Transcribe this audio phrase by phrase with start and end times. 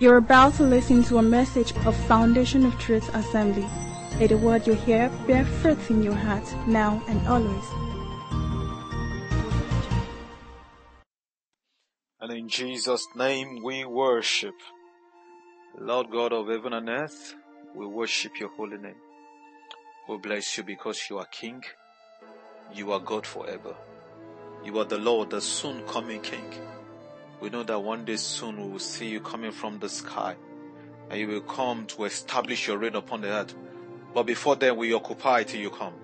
[0.00, 3.66] You're about to listen to a message of Foundation of Truth Assembly.
[4.18, 7.64] May the word you hear bear fruit in your heart now and always.
[12.18, 14.54] And in Jesus' name we worship.
[15.78, 17.34] Lord God of heaven and earth,
[17.74, 19.02] we worship your holy name.
[20.08, 21.62] We bless you because you are King.
[22.72, 23.76] You are God forever.
[24.64, 26.54] You are the Lord, the soon coming King.
[27.40, 30.36] We know that one day soon we will see you coming from the sky
[31.10, 33.54] and you will come to establish your reign upon the earth.
[34.14, 35.94] But before then, we occupy till you come.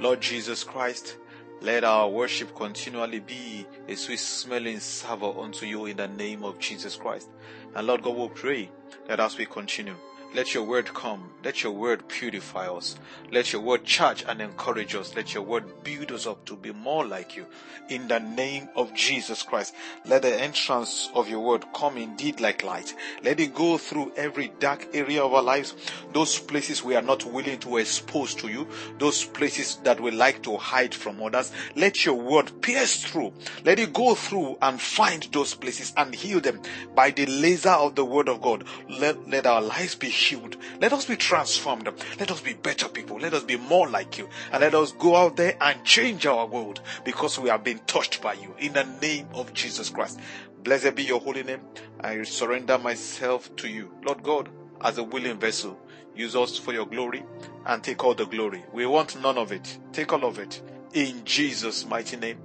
[0.00, 1.16] Lord Jesus Christ,
[1.60, 6.58] let our worship continually be a sweet smelling savour unto you in the name of
[6.58, 7.28] Jesus Christ.
[7.74, 8.70] And Lord God, we pray
[9.06, 9.96] that as we continue,
[10.34, 11.30] let your word come.
[11.44, 12.96] Let your word purify us.
[13.30, 15.14] Let your word charge and encourage us.
[15.14, 17.46] Let your word build us up to be more like you.
[17.88, 19.74] In the name of Jesus Christ,
[20.06, 22.94] let the entrance of your word come indeed like light.
[23.22, 25.74] Let it go through every dark area of our lives.
[26.12, 28.66] Those places we are not willing to expose to you.
[28.98, 31.52] Those places that we like to hide from others.
[31.76, 33.34] Let your word pierce through.
[33.64, 36.60] Let it go through and find those places and heal them
[36.94, 38.64] by the laser of the word of God.
[38.88, 40.56] Let, let our lives be healed.
[40.80, 41.88] Let us be transformed.
[42.18, 43.18] Let us be better people.
[43.18, 44.28] Let us be more like you.
[44.52, 48.22] And let us go out there and change our world because we have been touched
[48.22, 48.54] by you.
[48.58, 50.20] In the name of Jesus Christ.
[50.62, 51.60] Blessed be your holy name.
[52.00, 53.92] I surrender myself to you.
[54.02, 54.48] Lord God,
[54.80, 55.78] as a willing vessel,
[56.16, 57.22] use us for your glory
[57.66, 58.64] and take all the glory.
[58.72, 59.78] We want none of it.
[59.92, 60.62] Take all of it.
[60.94, 62.38] In Jesus' mighty name,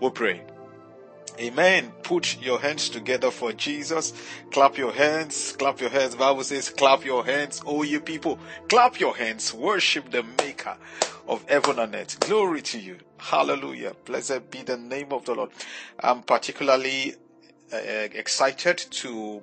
[0.00, 0.42] we pray.
[1.40, 1.92] Amen.
[2.04, 4.12] Put your hands together for Jesus.
[4.52, 5.56] Clap your hands.
[5.58, 6.14] Clap your hands.
[6.14, 7.60] Bible says, clap your hands.
[7.66, 9.52] Oh, you people, clap your hands.
[9.52, 10.76] Worship the maker
[11.26, 12.20] of heaven and earth.
[12.20, 12.98] Glory to you.
[13.18, 13.94] Hallelujah.
[14.04, 15.50] Blessed be the name of the Lord.
[15.98, 17.16] I'm particularly
[17.72, 19.42] uh, excited to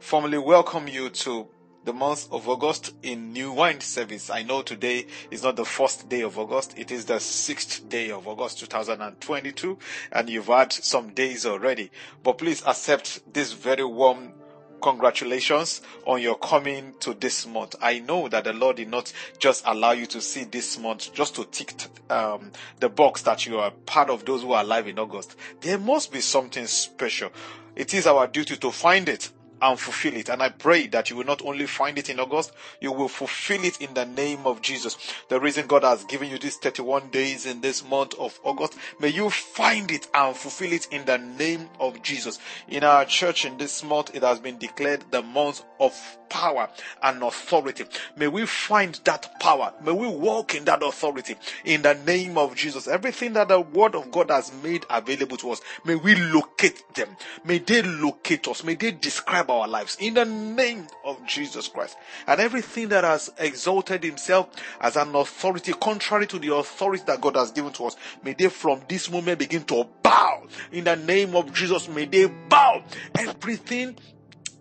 [0.00, 1.46] formally welcome you to
[1.88, 4.28] the month of August in New Wine Service.
[4.28, 8.10] I know today is not the first day of August, it is the sixth day
[8.10, 9.78] of August 2022,
[10.12, 11.90] and you've had some days already.
[12.22, 14.34] But please accept this very warm
[14.82, 17.74] congratulations on your coming to this month.
[17.80, 21.36] I know that the Lord did not just allow you to see this month just
[21.36, 21.72] to tick
[22.10, 25.36] um, the box that you are part of those who are alive in August.
[25.62, 27.30] There must be something special.
[27.74, 30.28] It is our duty to find it and fulfill it.
[30.28, 33.64] And I pray that you will not only find it in August, you will fulfill
[33.64, 34.96] it in the name of Jesus.
[35.28, 39.08] The reason God has given you these 31 days in this month of August, may
[39.08, 42.38] you find it and fulfill it in the name of Jesus.
[42.68, 46.68] In our church in this month, it has been declared the month of power
[47.02, 47.84] and authority.
[48.16, 49.72] May we find that power.
[49.84, 52.88] May we walk in that authority in the name of Jesus.
[52.88, 57.16] Everything that the word of God has made available to us, may we locate them.
[57.44, 58.64] May they locate us.
[58.64, 61.96] May they describe our lives in the name of Jesus Christ.
[62.26, 64.48] And everything that has exalted himself
[64.80, 68.48] as an authority contrary to the authority that God has given to us, may they
[68.48, 71.88] from this moment begin to bow in the name of Jesus.
[71.88, 72.82] May they bow
[73.14, 73.96] everything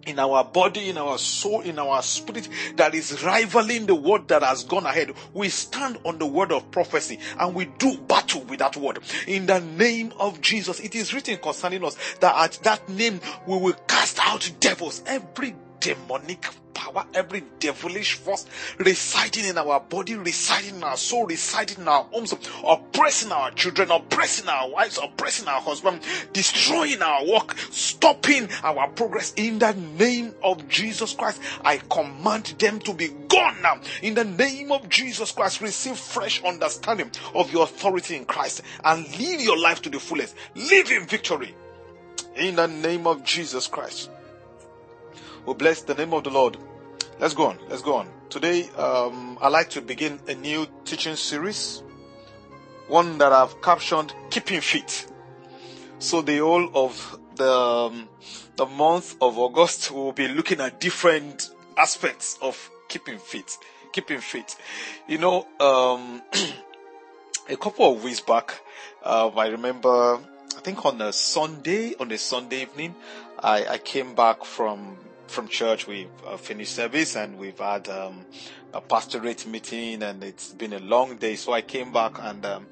[0.07, 2.47] in our body, in our soul, in our spirit
[2.77, 5.13] that is rivaling the word that has gone ahead.
[5.33, 8.99] We stand on the word of prophecy and we do battle with that word.
[9.27, 13.57] In the name of Jesus, it is written concerning us that at that name we
[13.57, 18.45] will cast out devils, every demonic power, every devilish force
[18.77, 22.33] residing in our body, residing in our soul, residing in our homes,
[22.63, 26.01] oppressing our children, oppressing our wives, oppressing our husband,
[26.33, 31.41] destroying our work, stopping our progress in the name of Jesus Christ.
[31.63, 33.79] I command them to be gone now.
[34.01, 39.03] In the name of Jesus Christ, receive fresh understanding of your authority in Christ and
[39.19, 40.35] live your life to the fullest.
[40.55, 41.55] Live in victory.
[42.35, 44.11] In the name of Jesus Christ.
[45.47, 46.57] We bless the name of the Lord.
[47.19, 47.57] Let's go on.
[47.69, 48.09] Let's go on.
[48.29, 51.81] Today, um, I like to begin a new teaching series,
[52.89, 55.07] one that I've captioned "Keeping Fit."
[55.99, 58.09] So the whole of the um,
[58.57, 63.57] the month of August, we will be looking at different aspects of keeping fit.
[63.93, 64.53] Keeping fit.
[65.07, 66.23] You know, um,
[67.49, 68.59] a couple of weeks back,
[69.01, 72.95] um, I remember, I think on a Sunday, on a Sunday evening,
[73.39, 74.97] I, I came back from
[75.27, 75.87] from church.
[75.87, 78.25] We've uh, finished service and we've had um,
[78.73, 81.35] a pastorate meeting, and it's been a long day.
[81.35, 82.67] So I came back and um,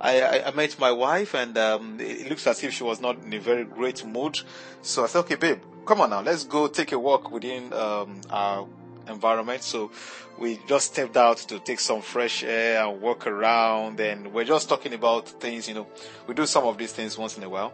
[0.00, 3.32] I, I, met my wife, and um, it looks as if she was not in
[3.34, 4.40] a very great mood.
[4.82, 8.20] So I said, "Okay, babe, come on now, let's go take a walk within um,
[8.30, 8.66] our
[9.08, 9.90] environment." So
[10.38, 14.70] we just stepped out to take some fresh air and walk around, and we're just
[14.70, 15.68] talking about things.
[15.68, 15.86] You know,
[16.26, 17.72] we do some of these things once in a while.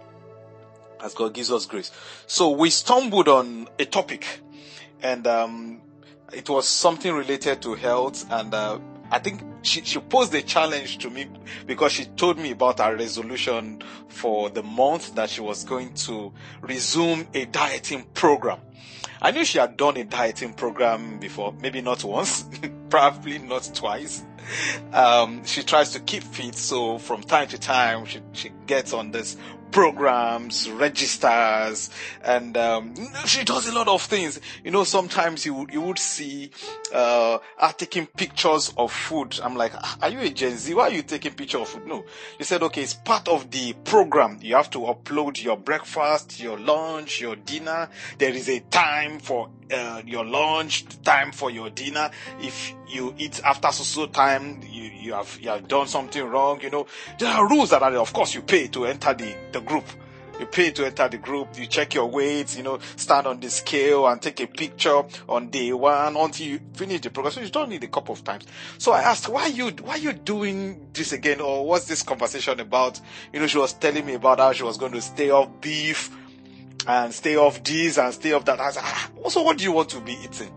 [1.03, 1.91] As God gives us grace.
[2.27, 4.41] So we stumbled on a topic
[5.03, 5.81] and, um,
[6.33, 8.79] it was something related to health and, uh,
[9.11, 11.29] I think she, she posed a challenge to me
[11.67, 16.33] because she told me about her resolution for the month that she was going to
[16.61, 18.59] resume a dieting program.
[19.23, 22.45] I knew she had done a dieting program before, maybe not once,
[22.91, 24.25] probably not twice.
[24.93, 29.11] Um, she tries to keep fit, so from time to time she, she gets on
[29.11, 29.37] this
[29.71, 31.91] programs, registers,
[32.25, 34.41] and um, she does a lot of things.
[34.65, 36.51] You know, sometimes you you would see
[36.93, 39.39] uh, her taking pictures of food.
[39.43, 40.73] I'm like, ah, are you a Gen Z?
[40.75, 41.87] Why are you taking picture of food?
[41.87, 42.05] No,
[42.39, 44.39] you said okay, it's part of the program.
[44.41, 47.89] You have to upload your breakfast, your lunch, your dinner.
[48.19, 52.11] There is a time for uh, your lunch, time for your dinner.
[52.41, 56.61] If you eat after so so time, you, you have you have done something wrong.
[56.63, 56.87] You know,
[57.19, 59.85] there are rules that are, of course you pay to enter the the group.
[60.39, 61.59] You pay to enter the group.
[61.59, 62.57] You check your weights.
[62.57, 66.61] You know, stand on the scale and take a picture on day one until you
[66.75, 67.33] finish the program.
[67.33, 68.45] So you don't need a couple of times.
[68.77, 73.01] So I asked, why you why you doing this again, or what's this conversation about?
[73.33, 76.15] You know, she was telling me about how she was going to stay off beef
[76.87, 78.61] and stay off this and stay off that.
[78.61, 80.53] I said, ah, also, what do you want to be eating?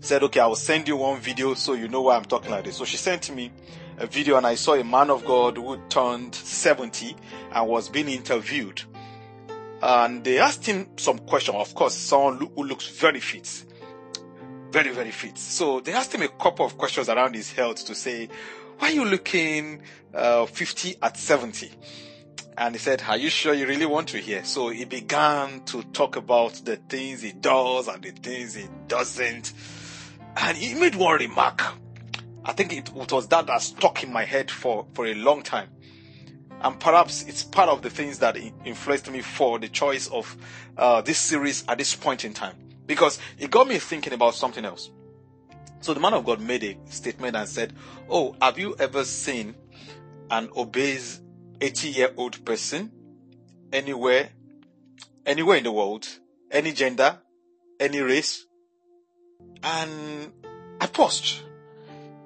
[0.00, 2.64] Said, okay, I will send you one video so you know why I'm talking like
[2.64, 2.76] this.
[2.76, 3.52] So she sent me
[3.98, 7.16] a video and I saw a man of God who turned 70
[7.52, 8.82] and was being interviewed.
[9.82, 11.54] And they asked him some question.
[11.54, 13.64] Of course, someone who looks very fit.
[14.70, 15.36] Very, very fit.
[15.36, 18.28] So they asked him a couple of questions around his health to say,
[18.78, 19.82] why are you looking
[20.14, 21.70] uh, 50 at 70?
[22.56, 24.44] And he said, Are you sure you really want to hear?
[24.44, 29.52] So he began to talk about the things he does and the things he doesn't.
[30.36, 31.62] And he made one remark.
[32.44, 35.42] I think it, it was that that stuck in my head for, for a long
[35.42, 35.68] time.
[36.60, 40.36] And perhaps it's part of the things that influenced me for the choice of
[40.76, 42.56] uh, this series at this point in time.
[42.86, 44.90] Because it got me thinking about something else.
[45.80, 47.72] So the man of God made a statement and said,
[48.08, 49.56] Oh, have you ever seen
[50.30, 51.20] an obese
[51.60, 52.90] 80 year old person
[53.72, 54.30] anywhere,
[55.26, 56.06] anywhere in the world,
[56.50, 57.18] any gender,
[57.78, 58.46] any race.
[59.62, 60.32] And
[60.80, 61.42] I paused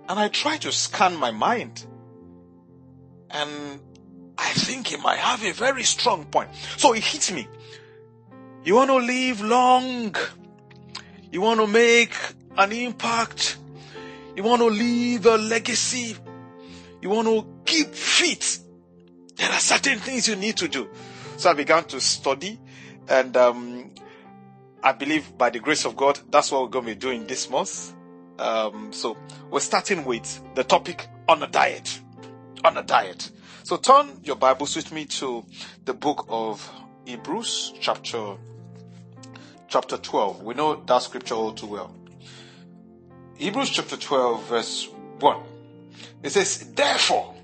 [0.09, 1.85] and I try to scan my mind.
[3.31, 3.81] And
[4.39, 6.51] I think he might have a very strong point.
[6.77, 7.49] So it hits me.
[8.65, 10.15] You want to live long.
[11.31, 12.15] You want to make
[12.57, 13.59] an impact.
[14.37, 16.17] You want to leave a legacy.
[17.01, 18.59] You want to keep fit.
[19.37, 20.89] There are certain things you need to do.
[21.37, 22.59] So I began to study
[23.09, 23.91] and um,
[24.83, 27.51] I believe by the grace of God, that's what we're going to be doing this
[27.51, 27.93] month.
[28.39, 29.17] Um, so
[29.51, 32.01] we're starting with the topic on a diet.
[32.65, 33.31] On a diet.
[33.63, 35.45] So turn your Bibles with me to
[35.85, 36.71] the book of
[37.05, 38.37] Hebrews, chapter
[39.69, 40.43] chapter 12.
[40.43, 41.95] We know that scripture all too well.
[43.37, 44.89] Hebrews chapter 12, verse
[45.21, 45.41] 1.
[46.23, 47.35] It says, Therefore,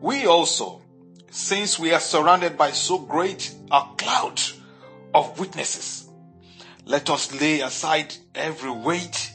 [0.00, 0.82] we also,
[1.30, 4.40] since we are surrounded by so great a cloud
[5.14, 6.08] of witnesses,
[6.84, 9.27] let us lay aside every weight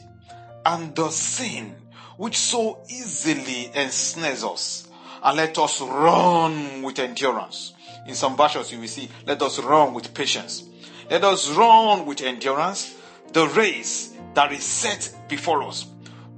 [0.64, 1.74] and the sin
[2.16, 4.88] which so easily ensnares us,
[5.22, 7.72] and let us run with endurance.
[8.06, 10.64] In some versions, you will see, let us run with patience.
[11.10, 12.94] Let us run with endurance
[13.32, 15.86] the race that is set before us,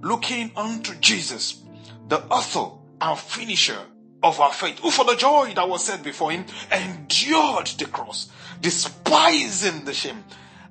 [0.00, 1.62] looking unto Jesus,
[2.08, 3.80] the author and finisher
[4.22, 8.30] of our faith, who for the joy that was set before him endured the cross,
[8.60, 10.24] despising the shame,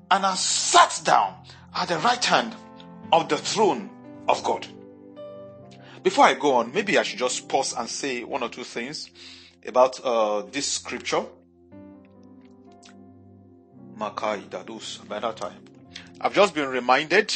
[0.09, 1.35] and has sat down
[1.75, 2.55] at the right hand
[3.11, 3.89] of the throne
[4.27, 4.67] of God.
[6.03, 9.09] Before I go on, maybe I should just pause and say one or two things
[9.65, 11.25] about uh, this scripture.
[13.97, 15.63] Makai Dadus, by that time.
[16.21, 17.35] I've just been reminded.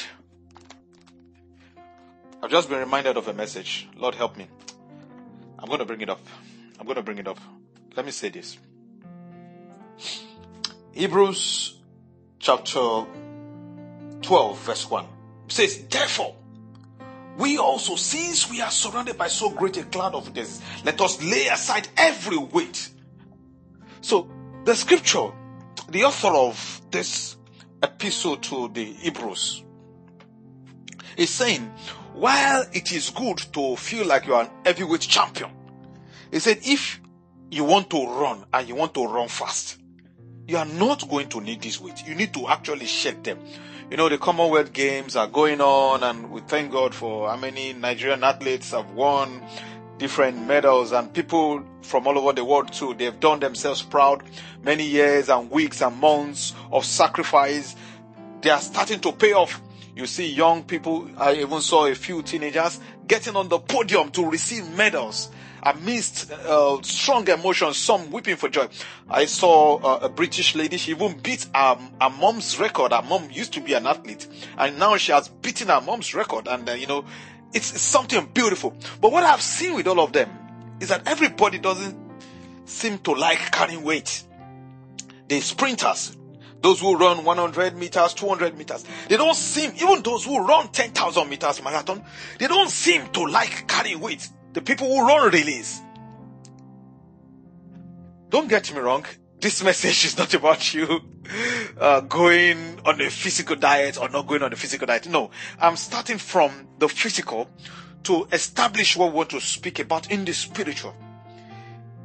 [2.43, 3.87] I've just been reminded of a message.
[3.95, 4.47] Lord help me.
[5.57, 6.21] I'm going to bring it up.
[6.79, 7.39] I'm going to bring it up.
[7.95, 8.57] Let me say this.
[10.91, 11.79] Hebrews
[12.39, 13.05] chapter
[14.21, 15.18] 12 verse 1
[15.51, 16.35] says, therefore,
[17.37, 21.21] we also, since we are surrounded by so great a cloud of witnesses, let us
[21.23, 22.89] lay aside every weight.
[24.01, 24.29] So
[24.65, 25.31] the scripture,
[25.89, 27.37] the author of this
[27.81, 29.63] epistle to the Hebrews
[31.15, 31.71] is saying,
[32.13, 35.51] while it is good to feel like you are an heavyweight champion,
[36.31, 36.99] he said, if
[37.49, 39.77] you want to run and you want to run fast,
[40.47, 42.05] you are not going to need this weight.
[42.05, 43.39] You need to actually shed them.
[43.89, 47.73] You know, the Commonwealth Games are going on and we thank God for how many
[47.73, 49.41] Nigerian athletes have won
[49.97, 52.93] different medals and people from all over the world too.
[52.93, 54.21] They've done themselves proud.
[54.61, 57.75] Many years and weeks and months of sacrifice.
[58.41, 59.59] They are starting to pay off.
[59.95, 64.29] You see young people, I even saw a few teenagers getting on the podium to
[64.29, 65.29] receive medals
[65.63, 68.67] amidst uh, strong emotions, some weeping for joy.
[69.09, 72.91] I saw uh, a British lady, she even beat um, her mom's record.
[72.91, 76.47] Her mom used to be an athlete, and now she has beaten her mom's record.
[76.47, 77.05] And, uh, you know,
[77.53, 78.75] it's, it's something beautiful.
[79.01, 80.29] But what I've seen with all of them
[80.79, 81.97] is that everybody doesn't
[82.65, 84.23] seem to like carrying weight.
[85.27, 86.15] The sprinters,
[86.61, 91.29] those who run 100 meters, 200 meters, they don't seem, even those who run 10,000
[91.29, 92.03] meters marathon,
[92.37, 94.27] they don't seem to like carrying weight.
[94.53, 95.81] The people who run relays.
[98.29, 99.05] Don't get me wrong.
[99.39, 101.01] This message is not about you
[101.79, 105.07] uh, going on a physical diet or not going on a physical diet.
[105.07, 107.49] No, I'm starting from the physical
[108.03, 110.95] to establish what we want to speak about in the spiritual.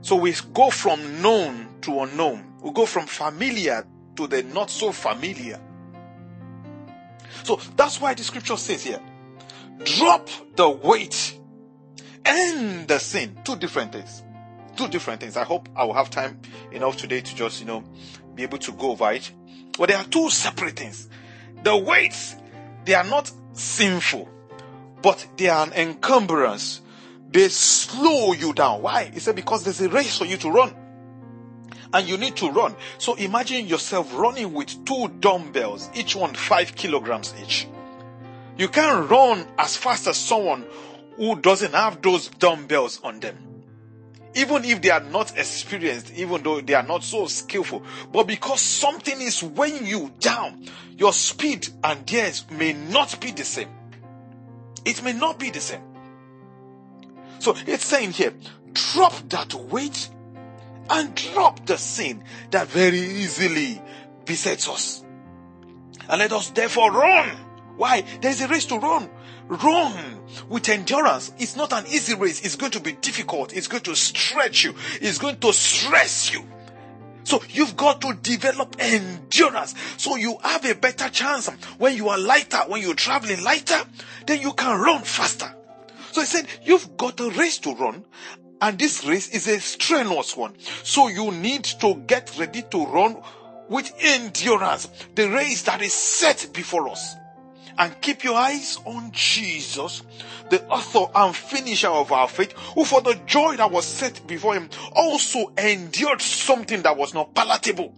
[0.03, 2.55] So we go from known to unknown.
[2.61, 3.87] We go from familiar
[4.17, 5.61] to the not so familiar.
[7.43, 9.01] So that's why the scripture says here,
[9.85, 11.39] drop the weight
[12.25, 13.37] and the sin.
[13.45, 14.23] Two different things.
[14.77, 15.37] Two different things.
[15.37, 16.41] I hope I will have time
[16.73, 17.85] enough today to just, you know,
[18.35, 19.31] be able to go over it.
[19.79, 21.09] But there are two separate things.
[21.63, 22.37] The weights,
[22.85, 24.29] they are not sinful,
[25.03, 26.81] but they are an encumbrance.
[27.31, 28.83] They slow you down.
[28.83, 29.11] Why?
[29.13, 30.75] He said because there's a race for you to run.
[31.93, 32.75] And you need to run.
[32.99, 37.69] So imagine yourself running with two dumbbells, each one five kilograms each.
[38.57, 40.65] You can't run as fast as someone
[41.17, 43.37] who doesn't have those dumbbells on them.
[44.35, 48.61] Even if they are not experienced, even though they are not so skillful, but because
[48.61, 50.67] something is weighing you down,
[50.97, 53.69] your speed and theirs may not be the same.
[54.85, 55.83] It may not be the same.
[57.39, 58.35] So it's saying here,
[58.73, 60.09] drop that weight
[60.91, 63.81] and drop the sin that very easily
[64.25, 65.05] besets us.
[66.09, 67.29] And let us therefore run.
[67.77, 68.05] Why?
[68.21, 69.09] There's a race to run.
[69.49, 71.33] Run with endurance.
[71.39, 72.45] It's not an easy race.
[72.45, 73.53] It's going to be difficult.
[73.53, 74.75] It's going to stretch you.
[75.01, 76.45] It's going to stress you.
[77.25, 79.75] So you've got to develop endurance.
[79.97, 81.49] So you have a better chance
[81.79, 83.81] when you are lighter, when you're traveling lighter,
[84.27, 85.55] then you can run faster.
[86.13, 88.05] So he said, you've got a race to run
[88.61, 90.55] and this race is a strenuous one.
[90.85, 93.21] So you need to get ready to run
[93.69, 94.89] with endurance.
[95.15, 97.17] The race that is set before us
[97.79, 100.03] and keep your eyes on Jesus,
[100.51, 104.55] the author and finisher of our faith, who for the joy that was set before
[104.55, 107.95] him also endured something that was not palatable.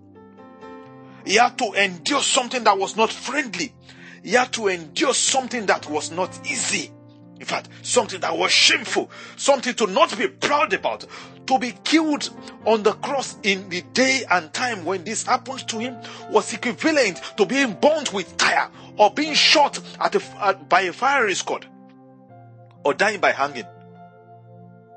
[1.24, 3.74] He had to endure something that was not friendly.
[4.22, 6.90] He had to endure something that was not easy.
[7.38, 11.06] In fact, something that was shameful, something to not be proud about,
[11.46, 12.30] to be killed
[12.64, 15.96] on the cross in the day and time when this happened to him
[16.30, 20.92] was equivalent to being burnt with fire or being shot at a, at, by a
[20.92, 21.66] fiery squad
[22.84, 23.66] or dying by hanging.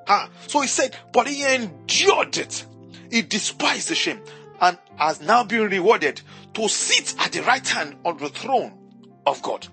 [0.08, 2.66] Ah, so he said, but he endured it.
[3.12, 4.22] He despised the shame
[4.62, 6.22] and has now been rewarded
[6.54, 8.74] to sit at the right hand on the throne
[9.26, 9.68] of God.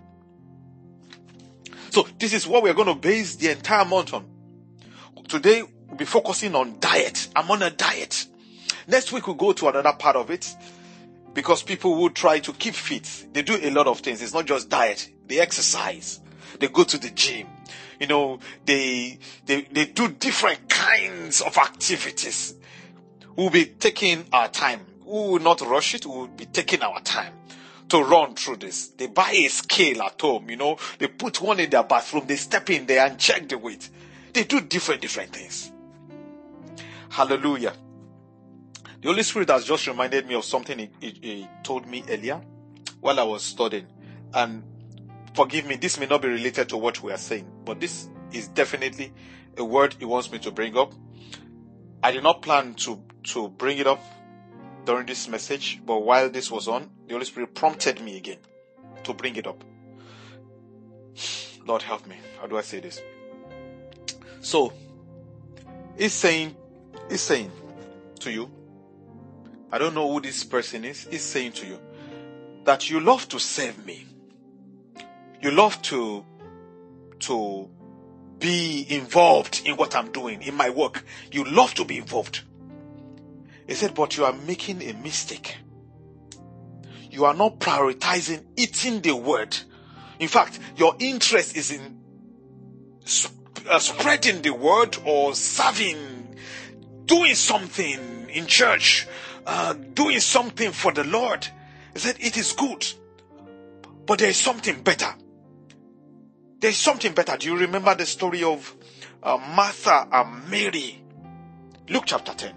[1.90, 4.26] So this is what we're going to base the entire month on.
[5.28, 7.28] Today we'll be focusing on diet.
[7.34, 8.26] I'm on a diet.
[8.86, 10.54] Next week we'll go to another part of it
[11.34, 13.26] because people will try to keep fit.
[13.32, 14.22] They do a lot of things.
[14.22, 15.10] It's not just diet.
[15.26, 16.20] They exercise.
[16.58, 17.46] They go to the gym.
[18.00, 22.54] You know, they, they, they do different kinds of activities.
[23.34, 24.80] We'll be taking our time.
[25.04, 26.06] We will not rush it.
[26.06, 27.32] We'll be taking our time
[27.88, 28.88] to run through this.
[28.88, 32.36] They buy a scale at home, you know, they put one in their bathroom, they
[32.36, 33.88] step in there and check the weight.
[34.32, 35.70] They do different, different things.
[37.16, 37.72] Hallelujah.
[39.00, 42.42] The Holy Spirit has just reminded me of something he, he, he told me earlier
[43.00, 43.86] while I was studying.
[44.34, 44.62] And
[45.32, 48.48] forgive me, this may not be related to what we are saying, but this is
[48.48, 49.14] definitely
[49.56, 50.92] a word he wants me to bring up.
[52.02, 54.02] I did not plan to, to bring it up
[54.84, 58.40] during this message, but while this was on, the Holy Spirit prompted me again
[59.04, 59.64] to bring it up.
[61.64, 62.16] Lord help me.
[62.38, 63.00] How do I say this?
[64.42, 64.74] So,
[65.96, 66.54] he's saying,
[67.08, 67.50] he's saying
[68.20, 68.50] to you,
[69.70, 71.78] I don't know who this person is, he's saying to you
[72.64, 74.06] that you love to serve me.
[75.40, 76.24] You love to,
[77.20, 77.70] to
[78.38, 81.04] be involved in what I'm doing, in my work.
[81.30, 82.42] You love to be involved.
[83.66, 85.56] He said, but you are making a mistake.
[87.10, 89.56] You are not prioritizing eating the word.
[90.18, 92.00] In fact, your interest is in
[93.68, 96.15] uh, spreading the word or serving,
[97.06, 99.06] doing something in church,
[99.46, 101.46] uh, doing something for the Lord.
[101.94, 102.86] He said, It is good,
[104.04, 105.14] but there is something better.
[106.60, 107.36] There is something better.
[107.36, 108.74] Do you remember the story of
[109.22, 111.02] uh, Martha and Mary?
[111.88, 112.52] Luke chapter 10.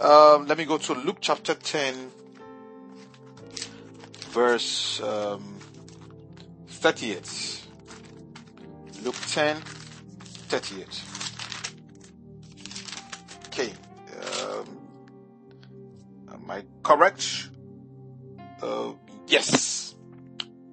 [0.00, 2.10] Um, let me go to Luke chapter 10,
[4.30, 5.56] verse um,
[6.68, 7.66] 38.
[9.02, 11.07] Luke 10, 38.
[13.58, 13.72] Okay.
[14.40, 14.78] Um,
[16.32, 17.48] am I correct?
[18.62, 18.92] Uh,
[19.26, 19.96] yes.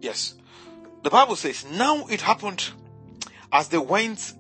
[0.02, 0.36] Yes.
[1.02, 2.64] The Bible says, Now it happened
[3.52, 4.36] as they went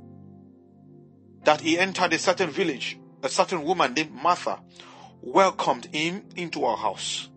[1.44, 3.00] that he entered a certain village.
[3.24, 4.60] A certain woman named Martha
[5.22, 7.30] welcomed him into her house.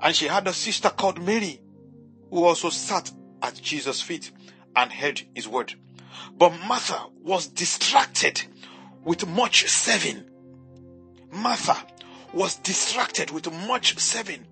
[0.00, 1.60] And she had a sister called Mary
[2.30, 4.32] who also sat at Jesus' feet
[4.74, 5.74] and heard his word.
[6.34, 8.44] But Martha was distracted
[9.06, 10.24] with much serving.
[11.32, 11.76] Martha
[12.34, 14.44] was distracted with much serving.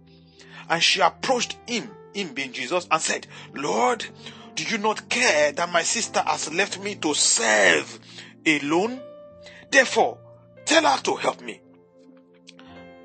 [0.70, 4.06] And she approached him, him being Jesus, and said, Lord,
[4.54, 7.98] do you not care that my sister has left me to serve
[8.46, 9.00] alone?
[9.70, 10.18] Therefore,
[10.64, 11.60] tell her to help me.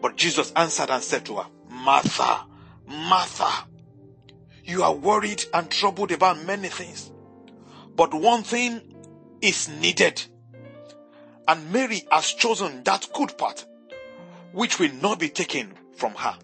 [0.02, 2.46] But Jesus answered and said to her, Martha,
[2.88, 3.68] Martha,
[4.64, 7.12] you are worried and troubled about many things.
[7.96, 8.82] But one thing
[9.42, 10.24] is needed.
[11.50, 13.66] And Mary has chosen that good part,
[14.52, 16.38] which will not be taken from her.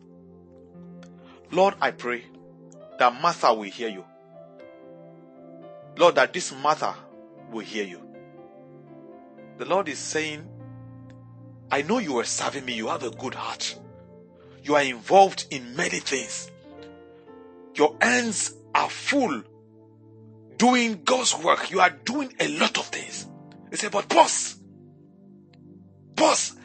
[1.52, 2.26] Lord, I pray
[2.98, 4.04] that Martha will hear you.
[5.96, 6.96] Lord, that this Martha
[7.52, 8.02] will hear you.
[9.60, 10.50] The Lord is saying,
[11.72, 12.74] I know you are serving me.
[12.74, 13.78] You have a good heart.
[14.64, 16.50] You are involved in many things.
[17.76, 19.44] Your hands are full
[20.58, 21.70] doing God's work.
[21.70, 23.28] You are doing a lot of things.
[23.70, 24.55] He said, but boss,
[26.16, 26.56] boss,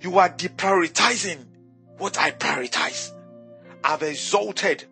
[0.00, 1.44] you are deprioritizing
[1.98, 3.12] what I prioritize.
[3.84, 4.84] I've exalted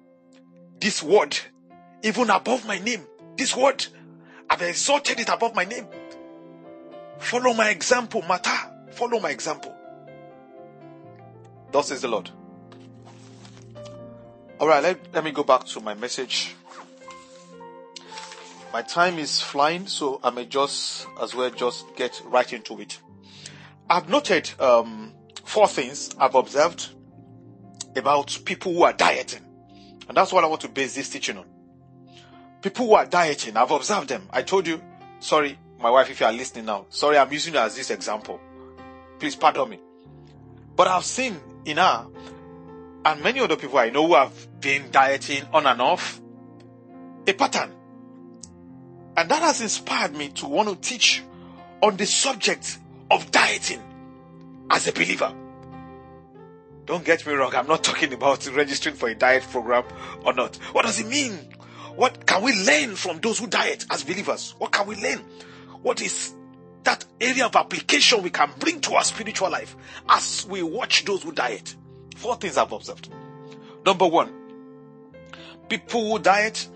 [0.81, 1.37] this word
[2.03, 3.07] even above my name.
[3.37, 3.87] This word,
[4.49, 5.87] I've exalted it above my name.
[7.19, 8.73] Follow my example, Mata.
[8.93, 9.75] Follow my example.
[11.73, 12.31] Thus is the Lord.
[14.61, 16.55] All right, let, let me go back to my message.
[18.73, 22.99] My time is flying, so I may just as well just get right into it.
[23.91, 26.89] I've noted um, four things I've observed
[27.97, 29.45] about people who are dieting,
[30.09, 31.47] and that's what I want to base this teaching on.
[32.61, 34.29] People who are dieting, I've observed them.
[34.31, 34.83] I told you,
[35.21, 38.41] sorry, my wife, if you are listening now, sorry, I'm using you as this example.
[39.19, 39.81] Please pardon me.
[40.77, 42.07] But I've seen in her
[43.05, 46.21] and many other people I know who have been dieting on and off
[47.27, 47.73] a pattern
[49.17, 51.23] and that has inspired me to want to teach
[51.83, 52.79] on the subject
[53.11, 53.83] of dieting
[54.71, 55.35] as a believer.
[56.87, 59.85] Don't get me wrong, I'm not talking about registering for a diet program
[60.25, 60.57] or not.
[60.73, 61.33] What does it mean?
[61.95, 64.55] What can we learn from those who diet as believers?
[64.59, 65.19] What can we learn?
[65.83, 66.33] What is
[66.85, 69.77] that area of application we can bring to our spiritual life
[70.09, 71.75] as we watch those who diet?
[72.17, 73.11] Four things I've observed.
[73.85, 74.33] Number one,
[75.69, 76.69] people who diet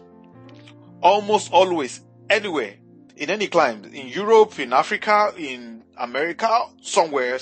[1.01, 2.77] almost always anywhere,
[3.23, 7.39] in any climate, in Europe, in Africa, in America, somewhere,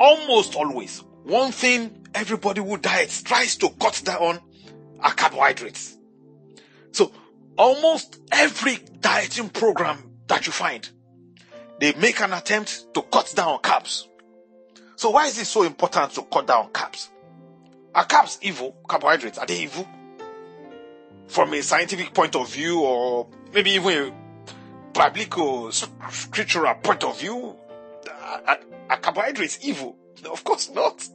[0.00, 4.40] almost always, one thing everybody who diets tries to cut down
[4.98, 5.96] are carbohydrates.
[6.90, 7.12] So
[7.56, 10.90] almost every dieting program that you find,
[11.78, 14.08] they make an attempt to cut down carbs.
[14.96, 17.10] So why is it so important to cut down carbs?
[17.94, 18.74] Are carbs evil?
[18.88, 19.86] Carbohydrates, are they evil?
[21.28, 24.12] From a scientific point of view or maybe even a
[24.92, 27.56] biblical scriptural point of view,
[28.46, 28.56] a,
[28.90, 29.96] a carbohydrate is evil.
[30.30, 31.08] Of course not.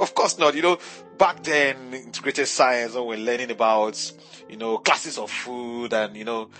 [0.00, 0.54] Of course not.
[0.54, 0.78] You know,
[1.16, 4.12] back then, integrated science, when we're learning about,
[4.48, 6.50] you know, classes of food and, you know,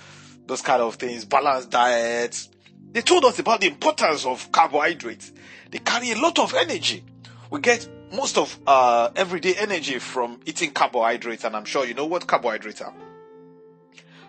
[0.47, 2.49] those kind of things, balanced diets,
[2.93, 5.33] they told us about the importance of carbohydrates.
[5.71, 7.05] They carry a lot of energy.
[7.51, 12.07] We get most of uh, everyday energy from eating carbohydrates, and I'm sure you know
[12.07, 12.95] what carbohydrates are.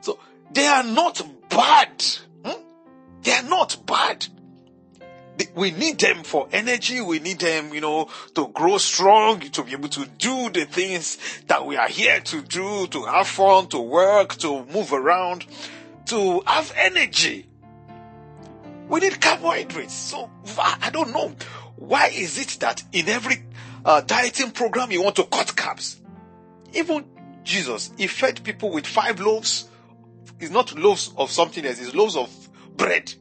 [0.02, 0.20] So
[0.52, 2.04] they are not bad.
[2.46, 2.62] Hmm?
[3.24, 4.28] They are not bad.
[5.56, 7.00] We need them for energy.
[7.00, 11.18] We need them, you know, to grow strong, to be able to do the things
[11.48, 15.46] that we are here to do, to have fun, to work, to move around,
[16.08, 17.48] to have energy.
[18.90, 19.94] We need carbohydrates.
[19.94, 21.34] So I don't know.
[21.78, 23.44] Why is it that in every
[23.86, 25.98] uh, dieting program you want to cut carbs?
[26.74, 27.06] Even
[27.44, 29.69] Jesus, he fed people with five loaves
[30.40, 32.30] it's not loaves of something else, it's loaves of
[32.78, 33.14] bread,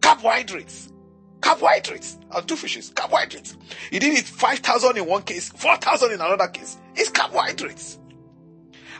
[0.00, 0.92] carbohydrates,
[1.40, 3.56] carbohydrates, and two fishes, carbohydrates.
[3.90, 6.78] He didn't eat 5,000 in one case, 4,000 in another case.
[6.94, 7.98] It's carbohydrates.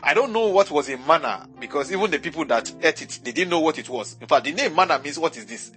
[0.03, 3.31] I don't know what was in manna because even the people that ate it, they
[3.31, 4.17] didn't know what it was.
[4.21, 5.71] In fact, the name manna means what is this?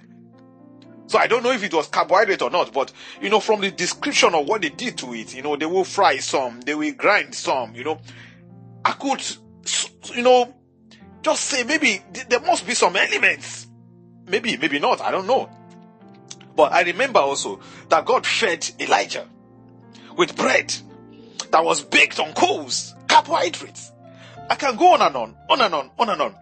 [1.06, 3.70] So I don't know if it was carbohydrate or not, but you know, from the
[3.70, 6.92] description of what they did to it, you know, they will fry some, they will
[6.92, 7.98] grind some, you know.
[8.84, 9.24] I could,
[10.14, 10.54] you know,
[11.22, 13.66] just say maybe there must be some elements.
[14.26, 15.48] Maybe, maybe not, I don't know.
[16.54, 19.26] But I remember also that God fed Elijah
[20.16, 20.74] with bread
[21.50, 23.92] that was baked on coals, carbohydrates.
[24.50, 26.35] I can go on and on, on and on, on and on.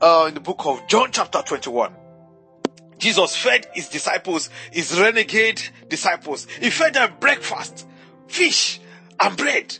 [0.00, 1.94] Uh, in the book of John, chapter 21,
[2.98, 6.46] Jesus fed his disciples, his renegade disciples.
[6.60, 7.86] He fed them breakfast,
[8.28, 8.80] fish,
[9.18, 9.78] and bread.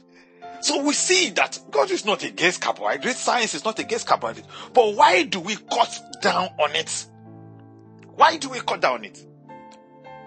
[0.61, 4.49] So we see that God is not against carbohydrates, science is not against carbohydrates.
[4.73, 7.07] But why do we cut down on it?
[8.15, 9.25] Why do we cut down on it?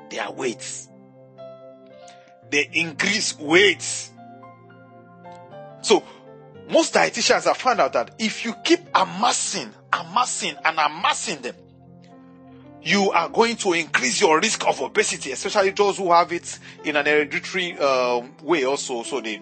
[0.09, 0.89] They are weights.
[2.49, 4.11] They increase weights.
[5.81, 6.03] So
[6.69, 11.55] most dietitians have found out that if you keep amassing, amassing, and amassing them,
[12.81, 16.95] you are going to increase your risk of obesity, especially those who have it in
[16.95, 19.03] an hereditary um, way also.
[19.03, 19.41] So they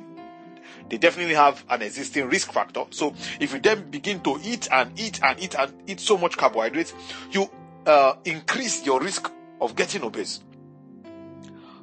[0.91, 2.83] they definitely have an existing risk factor.
[2.89, 6.35] So if you then begin to eat and eat and eat and eat so much
[6.37, 6.93] carbohydrates,
[7.31, 7.49] you
[7.85, 10.41] uh, increase your risk of getting obese.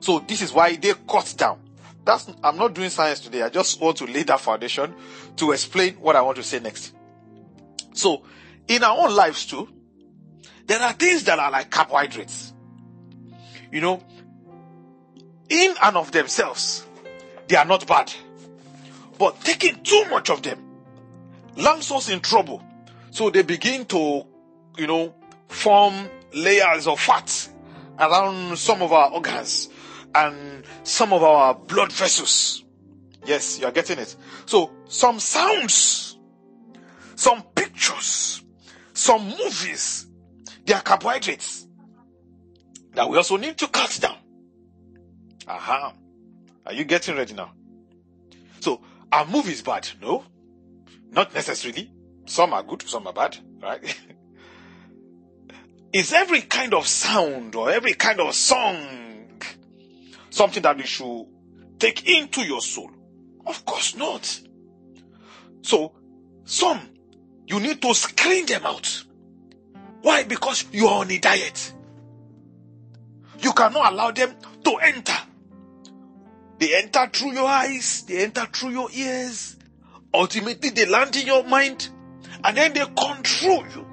[0.01, 1.59] So this is why they cut down.
[2.05, 3.41] That's I'm not doing science today.
[3.41, 4.95] I just want to lay that foundation
[5.37, 6.95] to explain what I want to say next.
[7.95, 8.25] So
[8.69, 9.71] in our own lives too,
[10.67, 12.53] there are things that are like carbohydrates.
[13.73, 14.03] You know,
[15.49, 16.85] in and of themselves,
[17.47, 18.13] they are not bad.
[19.19, 20.65] But taking too much of them
[21.57, 22.63] lands us in trouble.
[23.11, 24.25] So they begin to,
[24.77, 25.15] you know,
[25.49, 27.49] form layers of fat
[27.99, 29.69] around some of our organs
[30.15, 32.65] and some of our blood vessels.
[33.27, 34.15] Yes, you are getting it.
[34.47, 36.17] So some sounds,
[37.17, 38.43] some pictures,
[38.95, 40.07] some movies,
[40.65, 41.67] they are carbohydrates
[42.95, 44.17] that we also need to cut down.
[45.47, 45.93] Aha.
[46.67, 47.53] Are you getting ready now?
[49.13, 49.89] So are is bad?
[50.03, 50.25] No,
[51.11, 51.91] not necessarily.
[52.27, 53.83] Some are good, some are bad, right?
[55.93, 59.41] Is every kind of sound or every kind of song
[60.29, 61.25] something that you should
[61.79, 62.91] take into your soul?
[63.47, 64.41] Of course not.
[65.63, 65.95] So,
[66.45, 66.81] some,
[67.47, 69.05] you need to screen them out.
[70.03, 70.25] Why?
[70.25, 71.73] Because you are on a diet.
[73.41, 75.17] You cannot allow them to enter
[76.59, 79.57] they enter through your eyes, they enter through your ears.
[80.13, 81.89] Ultimately, they land in your mind
[82.43, 83.87] and then they control you.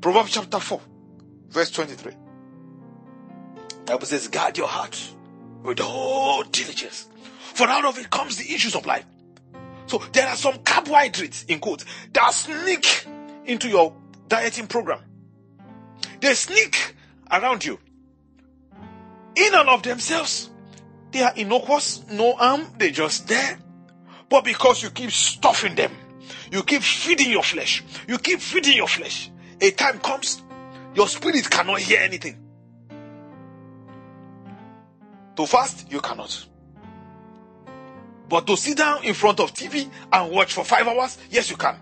[0.00, 0.80] Proverbs chapter 4,
[1.48, 2.12] verse 23.
[3.86, 5.00] Bible says, guard your heart
[5.62, 7.08] with all diligence.
[7.54, 9.04] For out of it comes the issues of life.
[9.86, 13.06] So there are some carbohydrates in quotes that sneak
[13.46, 13.94] into your
[14.28, 15.00] dieting program.
[16.20, 16.94] They sneak
[17.30, 17.78] around you.
[19.34, 20.50] In and of themselves,
[21.10, 23.58] they are innocuous, no harm, they're just there.
[24.28, 25.92] But because you keep stuffing them,
[26.52, 30.42] you keep feeding your flesh, you keep feeding your flesh, a time comes,
[30.94, 32.38] your spirit cannot hear anything.
[35.36, 36.46] To fast, you cannot.
[38.28, 41.56] But to sit down in front of TV and watch for five hours, yes, you
[41.56, 41.76] can.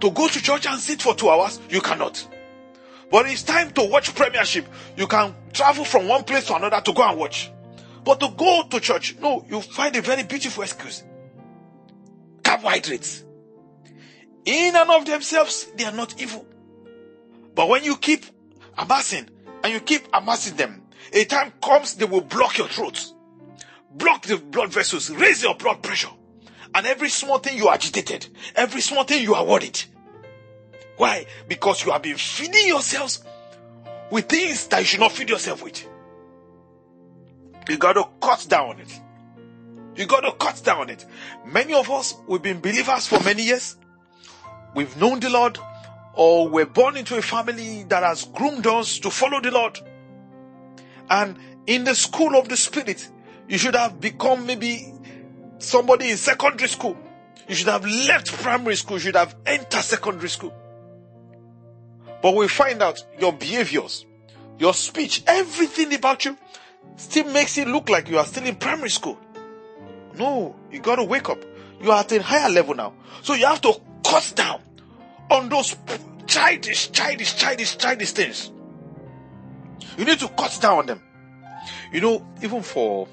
[0.00, 2.26] To go to church and sit for two hours, you cannot.
[3.10, 4.66] But it's time to watch Premiership.
[4.96, 7.50] You can travel from one place to another to go and watch.
[8.04, 11.02] But to go to church, no, you find a very beautiful excuse.
[12.42, 13.24] Carbohydrates.
[14.44, 16.46] In and of themselves, they are not evil.
[17.54, 18.24] But when you keep
[18.76, 19.28] amassing
[19.62, 23.12] and you keep amassing them, a time comes they will block your throat,
[23.90, 26.10] block the blood vessels, raise your blood pressure.
[26.74, 29.80] And every small thing you are agitated, every small thing you are worried.
[30.98, 31.26] Why?
[31.48, 33.24] Because you have been feeding yourselves
[34.10, 35.88] with things that you should not feed yourself with.
[37.68, 39.00] You got to cut down on it.
[39.96, 41.06] You got to cut down on it.
[41.46, 43.76] Many of us, we've been believers for many years.
[44.74, 45.58] We've known the Lord
[46.14, 49.78] or we're born into a family that has groomed us to follow the Lord.
[51.08, 53.08] And in the school of the Spirit,
[53.48, 54.92] you should have become maybe
[55.58, 56.96] somebody in secondary school.
[57.48, 58.96] You should have left primary school.
[58.96, 60.52] You should have entered secondary school.
[62.22, 64.04] But we find out your behaviors,
[64.58, 66.36] your speech, everything about you
[66.96, 69.18] still makes it look like you are still in primary school.
[70.16, 71.42] No, you got to wake up.
[71.80, 72.92] You are at a higher level now.
[73.22, 74.60] So you have to cut down
[75.30, 75.76] on those
[76.26, 78.50] childish, childish, childish, childish things.
[79.96, 81.02] You need to cut down on them.
[81.92, 83.06] You know, even for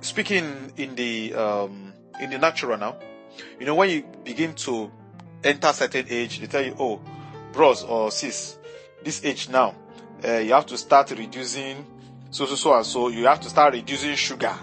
[0.00, 2.96] speaking in the um, in the natural now,
[3.58, 4.90] you know, when you begin to
[5.42, 7.00] enter a certain age, they tell you, oh,
[7.52, 8.58] bros or sis,
[9.02, 9.74] this age now,
[10.24, 11.86] uh, you have to start reducing
[12.30, 13.08] so so so and so.
[13.08, 14.54] You have to start reducing sugar.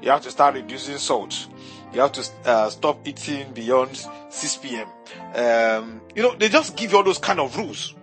[0.00, 1.48] You have to start reducing salt.
[1.92, 4.88] You have to uh, stop eating beyond 6 p.m.
[5.34, 7.94] Um, you know, they just give you all those kind of rules.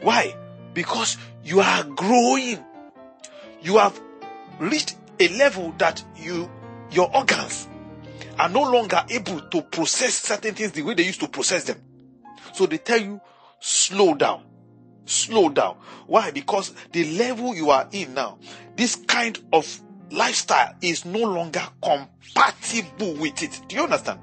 [0.00, 0.34] Why?
[0.72, 2.64] Because you are growing.
[3.60, 4.00] You have
[4.58, 6.50] reached a level that you,
[6.90, 7.68] your organs
[8.38, 11.80] are no longer able to process certain things the way they used to process them.
[12.54, 13.20] So they tell you,
[13.62, 14.44] slow down.
[15.06, 15.76] Slow down.
[16.06, 16.30] Why?
[16.30, 18.38] Because the level you are in now,
[18.76, 23.60] this kind of lifestyle is no longer compatible with it.
[23.68, 24.20] Do you understand?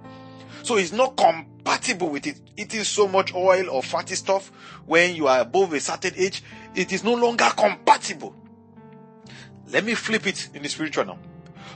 [0.63, 2.39] So it's not compatible with it.
[2.57, 4.51] Eating so much oil or fatty stuff
[4.85, 6.43] when you are above a certain age.
[6.75, 8.35] It is no longer compatible.
[9.67, 11.19] Let me flip it in the spiritual now.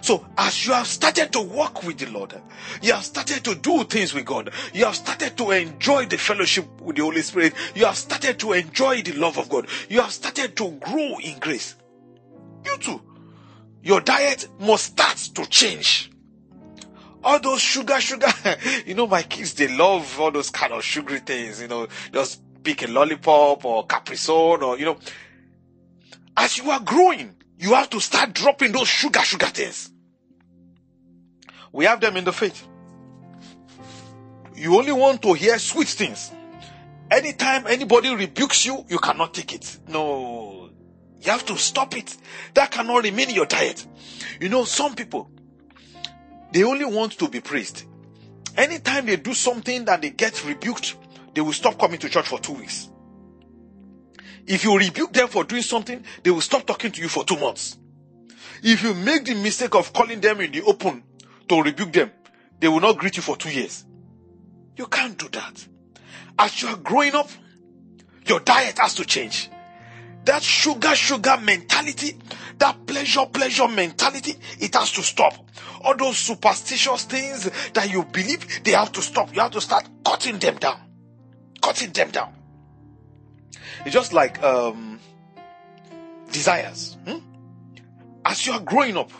[0.03, 2.33] So as you have started to walk with the Lord,
[2.81, 6.65] you have started to do things with God, you have started to enjoy the fellowship
[6.81, 10.11] with the Holy Spirit, you have started to enjoy the love of God, you have
[10.11, 11.75] started to grow in grace.
[12.65, 13.01] You too.
[13.81, 16.11] Your diet must start to change.
[17.23, 18.27] All those sugar, sugar,
[18.85, 22.41] you know, my kids, they love all those kind of sugary things, you know, just
[22.61, 24.97] pick a lollipop or Capri Sun or, you know,
[26.35, 29.91] as you are growing, you have to start dropping those sugar, sugar things.
[31.73, 32.65] We have them in the faith.
[34.55, 36.31] You only want to hear sweet things.
[37.12, 39.79] Anytime anybody rebukes you, you cannot take it.
[39.88, 40.69] No.
[41.19, 42.15] You have to stop it.
[42.53, 43.86] That cannot remain in your diet.
[44.39, 45.31] You know, some people,
[46.51, 47.86] they only want to be praised.
[48.55, 50.95] Anytime they do something that they get rebuked,
[51.33, 52.89] they will stop coming to church for two weeks.
[54.45, 57.39] If you rebuke them for doing something, they will stop talking to you for two
[57.39, 57.79] months.
[58.62, 61.03] If you make the mistake of calling them in the open
[61.57, 62.11] to rebuke them,
[62.59, 63.85] they will not greet you for two years.
[64.77, 65.67] You can't do that.
[66.39, 67.29] As you are growing up,
[68.25, 69.49] your diet has to change.
[70.25, 72.17] That sugar, sugar mentality,
[72.57, 75.33] that pleasure, pleasure mentality, it has to stop.
[75.81, 79.35] All those superstitious things that you believe, they have to stop.
[79.35, 80.79] You have to start cutting them down.
[81.61, 82.33] Cutting them down.
[83.85, 84.99] It's just like um,
[86.31, 86.97] desires.
[87.05, 87.17] Hmm?
[88.23, 89.11] As you are growing up,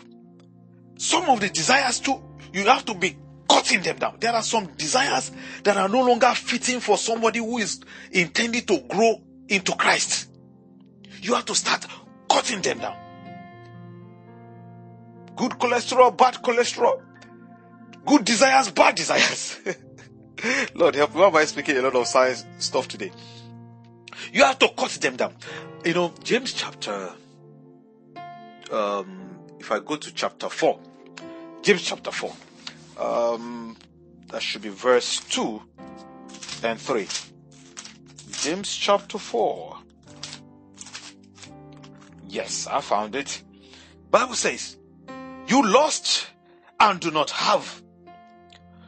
[1.04, 2.18] some of the desires too,
[2.52, 3.14] you have to be
[3.48, 4.16] cutting them down.
[4.20, 5.30] There are some desires
[5.62, 10.30] that are no longer fitting for somebody who is intended to grow into Christ.
[11.20, 11.86] You have to start
[12.30, 12.96] cutting them down.
[15.36, 17.02] Good cholesterol, bad cholesterol.
[18.06, 19.60] Good desires, bad desires.
[20.74, 21.20] Lord help me.
[21.20, 23.12] Why am I speaking a lot of science stuff today?
[24.32, 25.34] You have to cut them down.
[25.84, 27.10] You know, James chapter,
[28.72, 30.78] um, if I go to chapter 4,
[31.64, 32.30] James chapter 4,
[33.00, 33.74] um,
[34.28, 35.62] that should be verse 2
[36.62, 37.08] and 3.
[38.32, 39.78] James chapter 4.
[42.28, 43.42] Yes, I found it.
[44.10, 44.76] Bible says,
[45.48, 46.26] you lost
[46.78, 47.82] and do not have.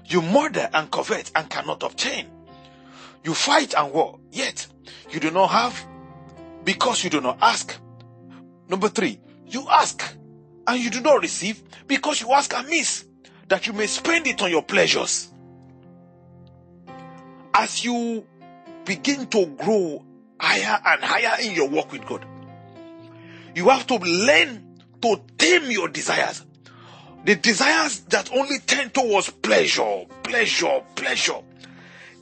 [0.04, 2.26] You murder and covet and cannot obtain.
[3.24, 4.66] You fight and war, yet
[5.08, 5.82] you do not have
[6.62, 7.74] because you do not ask.
[8.68, 10.14] Number three, you ask
[10.66, 13.04] and you do not receive because you ask amiss
[13.48, 15.28] that you may spend it on your pleasures.
[17.54, 18.26] As you
[18.84, 20.04] begin to grow
[20.38, 22.26] higher and higher in your walk with God,
[23.54, 26.44] you have to learn to tame your desires.
[27.24, 31.40] The desires that only tend towards pleasure, pleasure, pleasure.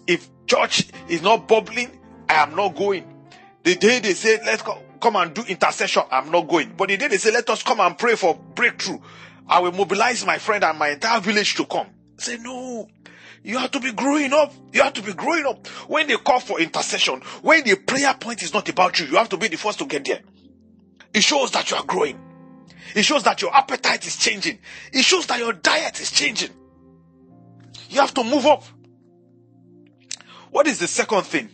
[0.06, 1.90] If church is not bubbling,
[2.28, 3.04] I am not going.
[3.64, 6.72] The day they say, let's go, come and do intercession, I'm not going.
[6.76, 8.98] But the day they say, let us come and pray for breakthrough,
[9.46, 11.88] I will mobilize my friend and my entire village to come.
[12.16, 12.88] Say, no.
[13.42, 14.54] You have to be growing up.
[14.72, 15.66] You have to be growing up.
[15.88, 19.28] When they call for intercession, when the prayer point is not about you, you have
[19.28, 20.20] to be the first to get there.
[21.12, 22.18] It shows that you are growing.
[22.94, 24.58] It shows that your appetite is changing.
[24.90, 26.50] It shows that your diet is changing.
[27.90, 28.64] You have to move up.
[30.50, 31.50] What is the second thing?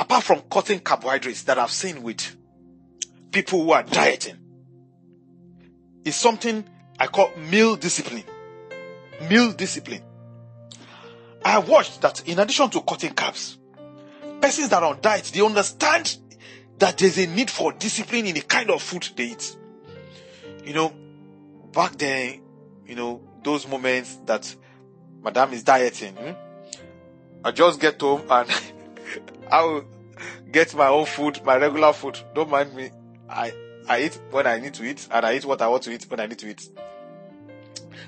[0.00, 2.34] apart from cutting carbohydrates that I've seen with
[3.30, 4.36] people who are dieting,
[6.04, 6.64] is something
[6.98, 8.24] I call meal discipline.
[9.28, 10.02] Meal discipline.
[11.44, 13.56] I watched that in addition to cutting carbs,
[14.40, 16.16] persons that are on diet, they understand
[16.78, 19.56] that there's a need for discipline in the kind of food they eat.
[20.64, 20.92] You know,
[21.72, 22.40] back then,
[22.86, 24.54] you know, those moments that
[25.22, 26.32] Madame is dieting, hmm?
[27.44, 28.50] I just get home and
[29.50, 29.84] I will
[30.50, 32.18] get my own food, my regular food.
[32.34, 32.90] Don't mind me.
[33.30, 33.52] I
[33.88, 36.06] I eat when I need to eat, and I eat what I want to eat
[36.08, 36.68] when I need to eat.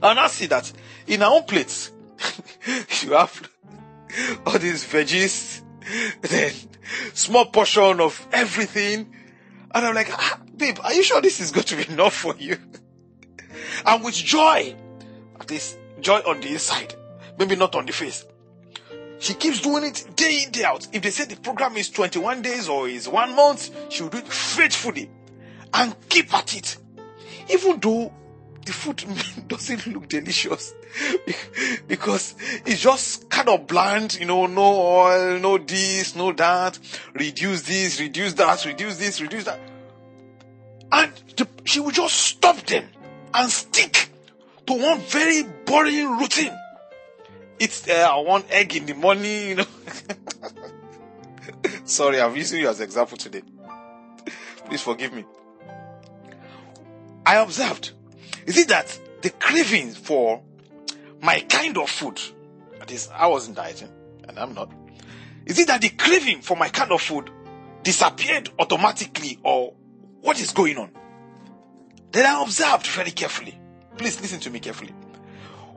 [0.03, 0.73] And I see that
[1.07, 1.93] in our own plates,
[3.03, 3.49] you have
[4.47, 5.63] all these veggies,
[6.21, 6.53] then
[7.15, 9.13] small portion of everything.
[9.75, 12.37] And I'm like, ah, babe, are you sure this is going to be enough for
[12.37, 12.59] you?
[13.87, 14.75] and with joy,
[15.41, 16.95] at least joy on the inside,
[17.39, 18.25] maybe not on the face.
[19.23, 20.89] She keeps doing it day in, day out.
[20.93, 24.19] If they say the program is 21 days or is one month, she will do
[24.19, 25.09] it faithfully
[25.73, 26.77] and keep at it.
[27.49, 28.13] Even though
[28.67, 29.05] the food
[29.47, 30.75] doesn't look delicious
[31.87, 32.35] because
[32.67, 36.81] it's just kind of bland, you know, no oil, no this, no that,
[37.15, 39.61] reduce this, reduce that, reduce this, reduce that.
[40.91, 42.89] And the, she will just stop them
[43.33, 44.09] and stick
[44.67, 46.59] to one very boring routine.
[47.59, 49.67] It's uh, one egg in the morning, you know.
[51.85, 53.43] Sorry, I'm using you as an example today.
[54.67, 55.25] Please forgive me.
[57.25, 57.93] I observed
[58.47, 60.43] is it that the craving for
[61.21, 62.21] my kind of food,
[62.79, 63.89] that is, I wasn't dieting,
[64.29, 64.73] and I'm not.
[65.47, 67.31] Is it that the craving for my kind of food
[67.83, 69.75] disappeared automatically, or
[70.21, 70.91] what is going on?
[72.11, 73.59] Then I observed very carefully.
[73.97, 74.93] Please listen to me carefully.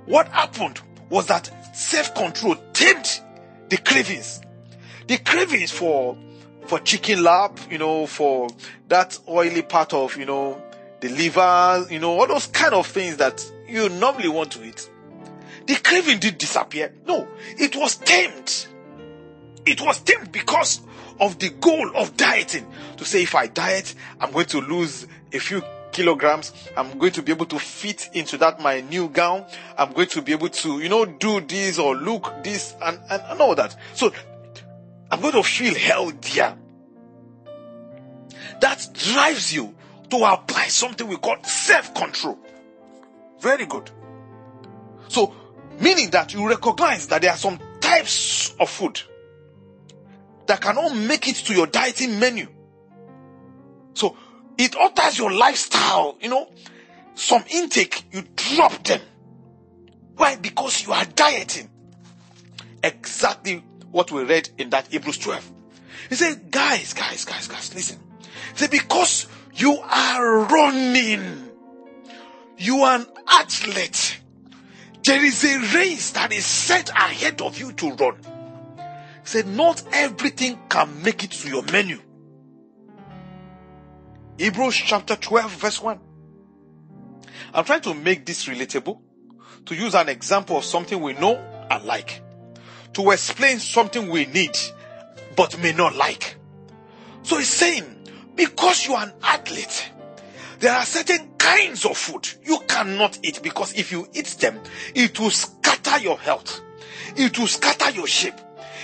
[0.06, 3.22] What happened was that self-control tamed
[3.70, 4.42] the cravings.
[5.08, 6.18] The cravings for
[6.66, 8.50] for chicken lap, you know, for
[8.88, 10.60] that oily part of, you know,
[11.02, 14.90] the liver, you know, all those kind of things that you normally want to eat.
[15.68, 16.94] The craving did disappear.
[17.06, 18.68] No, it was tamed.
[19.66, 20.82] It was tamed because
[21.20, 22.66] of the goal of dieting.
[22.98, 25.62] To say, if I diet, I'm going to lose a few
[25.96, 26.52] kilograms.
[26.76, 29.46] I'm going to be able to fit into that my new gown.
[29.78, 33.22] I'm going to be able to, you know, do this or look this and, and,
[33.26, 33.78] and all that.
[33.94, 34.12] So
[35.10, 36.58] I'm going to feel healthier.
[38.60, 39.74] That drives you
[40.10, 42.38] to apply something we call self control.
[43.40, 43.90] Very good.
[45.08, 45.34] So,
[45.80, 49.02] meaning that you recognize that there are some types of food
[50.48, 52.48] that cannot make it to your dieting menu.
[53.94, 54.18] So,
[54.58, 56.18] it alters your lifestyle.
[56.22, 56.52] You know,
[57.16, 59.02] some intake, you drop them.
[60.16, 60.36] Why?
[60.36, 61.70] Because you are dieting.
[62.84, 65.52] Exactly what we read in that Hebrews 12.
[66.10, 68.00] He said, guys, guys, guys, guys, listen.
[68.52, 71.50] He said, because you are running.
[72.58, 74.20] You are an athlete.
[75.04, 78.18] There is a race that is set ahead of you to run.
[79.22, 82.00] He said, not everything can make it to your menu.
[84.38, 86.00] Hebrews chapter 12 verse 1.
[87.54, 89.00] I'm trying to make this relatable,
[89.66, 91.36] to use an example of something we know
[91.70, 92.22] and like,
[92.94, 94.58] to explain something we need
[95.36, 96.36] but may not like.
[97.24, 97.86] So he's saying,
[98.36, 99.92] because you are an athlete,
[100.60, 104.60] there are certain kinds of food you cannot eat because if you eat them,
[104.94, 106.62] it will scatter your health.
[107.16, 108.36] It will scatter your shape.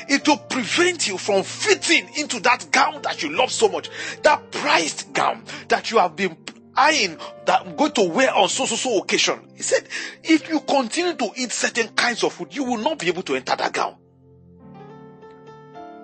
[0.07, 3.89] It will prevent you from fitting into that gown that you love so much.
[4.23, 6.37] That prized gown that you have been
[6.75, 9.47] eyeing that I'm going to wear on so so so occasion.
[9.55, 9.87] He said,
[10.23, 13.35] if you continue to eat certain kinds of food, you will not be able to
[13.35, 13.95] enter that gown.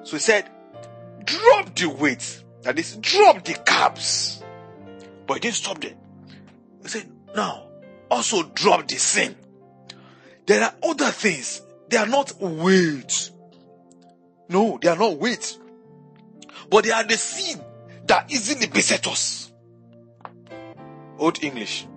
[0.04, 0.50] So he said,
[1.24, 4.44] drop the weight that is, drop the carbs.
[5.26, 5.96] But he didn't stop there.
[6.82, 7.68] He said, now,
[8.10, 9.36] also drop the sin.
[10.46, 11.62] There are other things.
[11.90, 13.32] They are not weight.
[14.50, 15.58] No, they are not weight.
[16.70, 17.62] But they are the sin
[18.06, 19.52] that easily beset us.
[21.18, 21.88] Old English.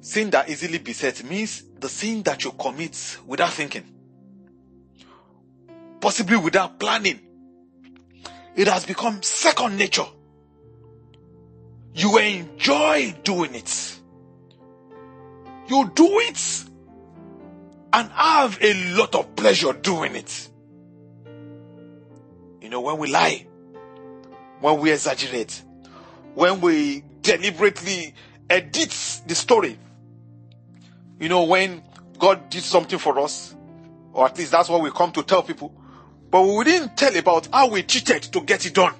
[0.00, 3.84] Sin that easily beset means the sin that you commit without thinking.
[6.00, 7.20] Possibly without planning
[8.56, 10.06] it has become second nature.
[11.94, 14.00] You enjoy doing it.
[15.68, 16.64] You do it
[17.92, 20.50] and have a lot of pleasure doing it.
[22.64, 23.46] You know, when we lie,
[24.60, 25.62] when we exaggerate,
[26.34, 28.14] when we deliberately
[28.48, 29.78] edit the story,
[31.20, 31.82] you know, when
[32.18, 33.54] God did something for us,
[34.14, 35.74] or at least that's what we come to tell people,
[36.30, 38.94] but we didn't tell about how we cheated to get it done.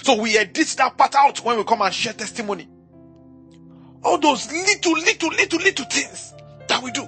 [0.00, 2.66] So we edit that part out when we come and share testimony.
[4.02, 6.32] All those little, little, little, little things
[6.68, 7.06] that we do.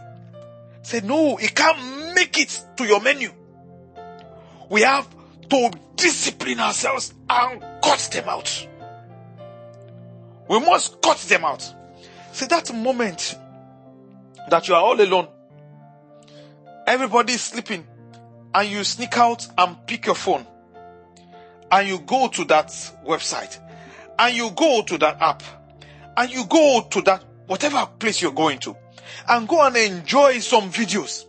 [0.83, 3.31] Say, no, it can't make it to your menu.
[4.69, 5.16] We have
[5.51, 8.69] to discipline ourselves and cut them out.
[10.49, 11.75] We must cut them out.
[12.33, 13.37] See that moment
[14.49, 15.29] that you are all alone.
[16.87, 17.87] Everybody is sleeping
[18.55, 20.47] and you sneak out and pick your phone
[21.71, 22.69] and you go to that
[23.05, 23.59] website
[24.19, 25.43] and you go to that app
[26.17, 28.77] and you go to that whatever place you're going to
[29.29, 31.25] and go and enjoy some videos.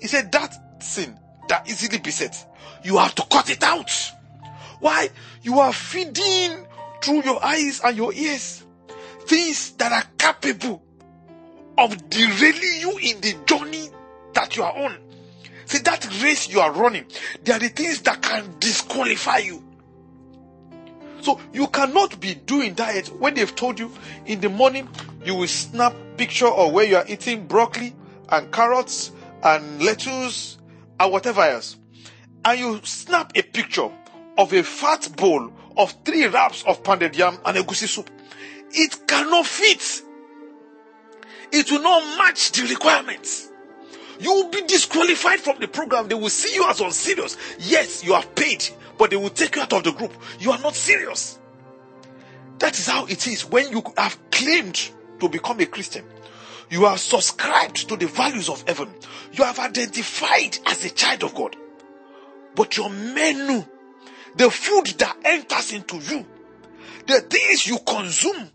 [0.00, 2.46] He said that sin that easily beset,
[2.82, 3.90] you have to cut it out.
[4.80, 5.10] Why?
[5.42, 6.66] You are feeding
[7.02, 8.64] through your eyes and your ears
[9.30, 10.82] things that are capable
[11.78, 13.88] of derailing you in the journey
[14.34, 14.96] that you are on.
[15.66, 17.06] See, that race you are running,
[17.44, 19.64] there are the things that can disqualify you.
[21.20, 23.92] So you cannot be doing diet when they've told you
[24.26, 24.88] in the morning
[25.24, 27.94] you will snap picture of where you are eating broccoli
[28.30, 29.12] and carrots
[29.42, 30.58] and lettuce
[30.98, 31.76] and whatever else.
[32.44, 33.90] And you snap a picture
[34.38, 38.10] of a fat bowl of three wraps of pounded yam and egusi soup.
[38.72, 40.02] It cannot fit.
[41.52, 43.48] It will not match the requirements.
[44.20, 46.08] You will be disqualified from the program.
[46.08, 47.36] They will see you as unserious.
[47.58, 48.64] Yes, you have paid,
[48.98, 50.12] but they will take you out of the group.
[50.38, 51.38] You are not serious.
[52.58, 56.04] That is how it is when you have claimed to become a Christian.
[56.68, 58.90] You are subscribed to the values of heaven.
[59.32, 61.56] You have identified as a child of God.
[62.54, 63.64] But your menu,
[64.36, 66.26] the food that enters into you,
[67.06, 68.50] the things you consume,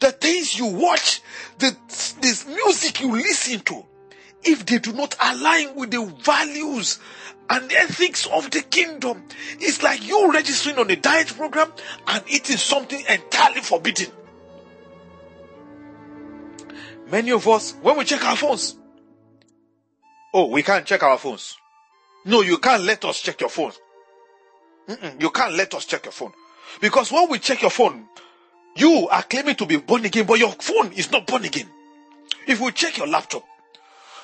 [0.00, 1.22] the things you watch,
[1.58, 1.76] the
[2.20, 3.84] this music you listen to,
[4.42, 6.98] if they do not align with the values
[7.50, 9.22] and ethics of the kingdom,
[9.60, 11.72] it's like you registering on a diet program
[12.08, 14.10] and eating something entirely forbidden.
[17.10, 18.76] Many of us, when we check our phones,
[20.32, 21.58] oh, we can't check our phones.
[22.24, 23.72] No, you can't let us check your phone.
[24.88, 26.32] Mm-mm, you can't let us check your phone.
[26.80, 28.06] Because when we check your phone,
[28.76, 31.68] you are claiming to be born again, but your phone is not born again.
[32.46, 33.44] If we check your laptop,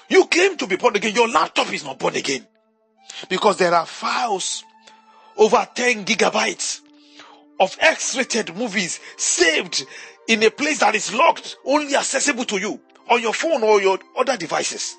[0.09, 2.47] you claim to be born again, your laptop is not born again.
[3.29, 4.65] Because there are files
[5.37, 6.81] over 10 gigabytes
[7.61, 9.85] of X rated movies saved
[10.29, 13.99] in a place that is locked, only accessible to you on your phone or your
[14.19, 14.97] other devices.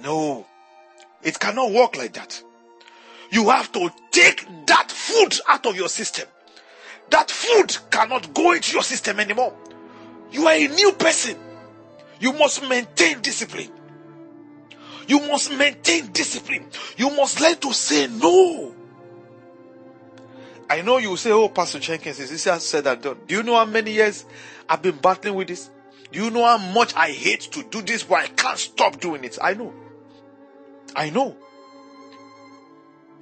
[0.00, 0.46] No,
[1.24, 2.42] it cannot work like that.
[3.30, 6.28] You have to take that food out of your system.
[7.10, 9.54] That food cannot go into your system anymore.
[10.30, 11.36] You are a new person.
[12.20, 13.70] You must maintain discipline.
[15.06, 16.66] You must maintain discipline.
[16.96, 18.74] You must learn to say no.
[20.68, 23.18] I know you say, Oh, Pastor Jenkins, is this said and done?
[23.26, 24.24] Do you know how many years
[24.68, 25.70] I've been battling with this?
[26.10, 29.24] Do you know how much I hate to do this, but I can't stop doing
[29.24, 29.38] it?
[29.42, 29.74] I know.
[30.94, 31.36] I know.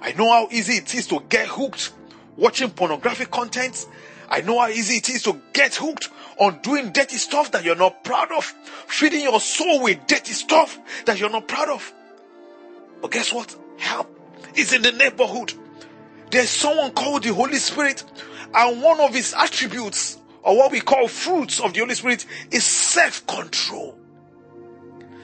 [0.01, 1.93] I know how easy it is to get hooked
[2.37, 3.85] watching pornographic content.
[4.29, 6.09] I know how easy it is to get hooked
[6.39, 8.45] on doing dirty stuff that you're not proud of,
[8.87, 11.93] feeding your soul with dirty stuff that you're not proud of.
[13.01, 13.55] But guess what?
[13.77, 14.09] Help
[14.55, 15.53] is in the neighborhood.
[16.31, 18.03] There's someone called the Holy Spirit,
[18.53, 22.63] and one of his attributes, or what we call fruits of the Holy Spirit, is
[22.63, 23.97] self control.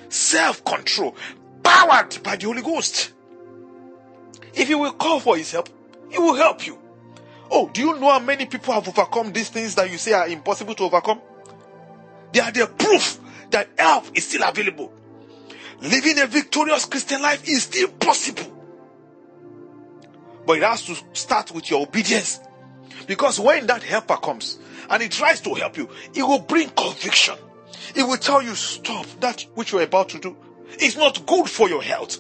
[0.10, 1.16] Self control,
[1.70, 3.14] powered by the Holy Ghost.
[4.54, 5.70] If you will call for his help,
[6.10, 6.80] he will help you.
[7.52, 10.28] Oh, do you know how many people have overcome these things that you say are
[10.28, 11.22] impossible to overcome?
[12.32, 13.20] They are the proof
[13.52, 14.92] that help is still available.
[15.82, 18.56] Living a victorious Christian life is still possible.
[20.46, 22.40] But it has to start with your obedience.
[23.08, 24.58] Because when that helper comes
[24.90, 27.36] and he tries to help you, it will bring conviction.
[27.96, 30.36] It will tell you, stop that which you're about to do.
[30.74, 32.20] It's not good for your health.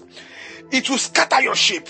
[0.71, 1.87] It will scatter your shape.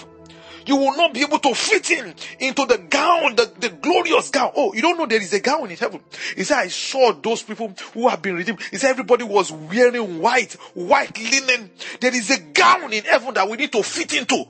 [0.66, 4.52] You will not be able to fit in into the gown, the, the glorious gown.
[4.56, 6.02] Oh, you don't know there is a gown in heaven.
[6.36, 8.62] He said, I saw those people who have been redeemed.
[8.70, 11.72] He said, everybody was wearing white, white linen.
[12.00, 14.46] There is a gown in heaven that we need to fit into.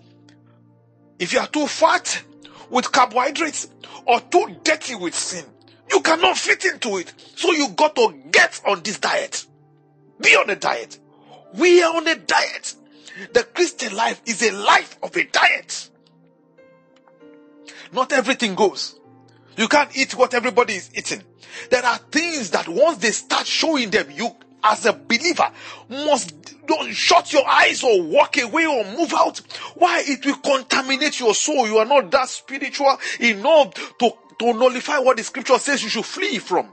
[1.20, 2.22] If you are too fat
[2.70, 3.70] with carbohydrates
[4.06, 5.46] or too dirty with sin,
[5.90, 7.14] you cannot fit into it.
[7.36, 9.46] So you got to get on this diet.
[10.20, 11.00] Be on a diet.
[11.54, 12.76] We are on a diet.
[13.34, 15.90] The Christian life is a life of a diet.
[17.92, 19.00] Not everything goes.
[19.58, 21.24] You can't eat what everybody is eating.
[21.70, 25.50] There are things that once they start showing them, you as a believer
[25.90, 26.36] must
[26.68, 29.40] don't shut your eyes or walk away or move out.
[29.76, 30.04] Why?
[30.06, 31.68] It will contaminate your soul.
[31.68, 36.06] You are not that spiritual enough to, to nullify what the scripture says you should
[36.06, 36.72] flee from.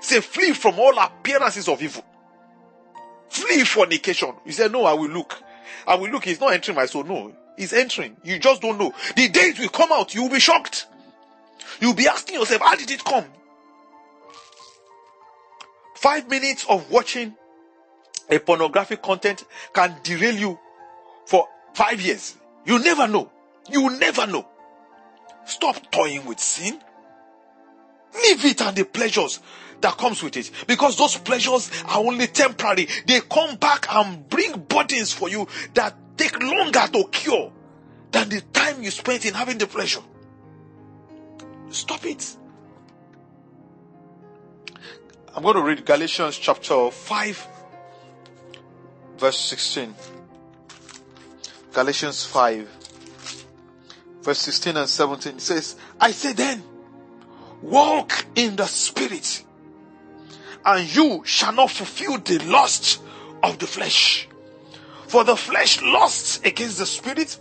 [0.00, 2.04] Say, flee from all appearances of evil.
[3.28, 4.32] Flee fornication.
[4.44, 5.42] He said, no, I will look.
[5.86, 6.24] I will look.
[6.24, 7.04] He's not entering my soul.
[7.04, 8.16] No, he's entering.
[8.24, 8.92] You just don't know.
[9.16, 10.86] The day it will come out, you will be shocked.
[11.80, 13.24] You'll be asking yourself, how did it come?
[15.94, 17.34] Five minutes of watching
[18.30, 20.58] a pornographic content can derail you
[21.26, 22.36] for five years.
[22.64, 23.30] You never know.
[23.70, 24.46] You never know.
[25.44, 26.80] Stop toying with sin.
[28.24, 29.40] Leave it and the pleasures
[29.80, 30.50] that comes with it.
[30.66, 32.88] Because those pleasures are only temporary.
[33.06, 37.52] They come back and bring burdens for you that take longer to cure
[38.10, 40.00] than the time you spent in having the pleasure.
[41.70, 42.36] Stop it.
[45.34, 47.48] I'm going to read Galatians chapter 5,
[49.18, 49.94] verse 16.
[51.72, 52.68] Galatians 5,
[54.22, 55.34] verse 16 and 17.
[55.36, 56.62] It says, I say then,
[57.62, 59.44] walk in the spirit,
[60.64, 63.00] and you shall not fulfill the lust
[63.42, 64.28] of the flesh.
[65.06, 67.38] For the flesh lusts against the spirit,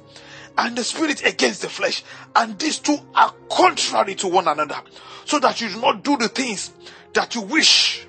[0.58, 2.04] and the spirit against the flesh.
[2.36, 4.82] And these two are contrary to one another,
[5.26, 6.72] so that you do not do the things
[7.14, 8.06] that you wish.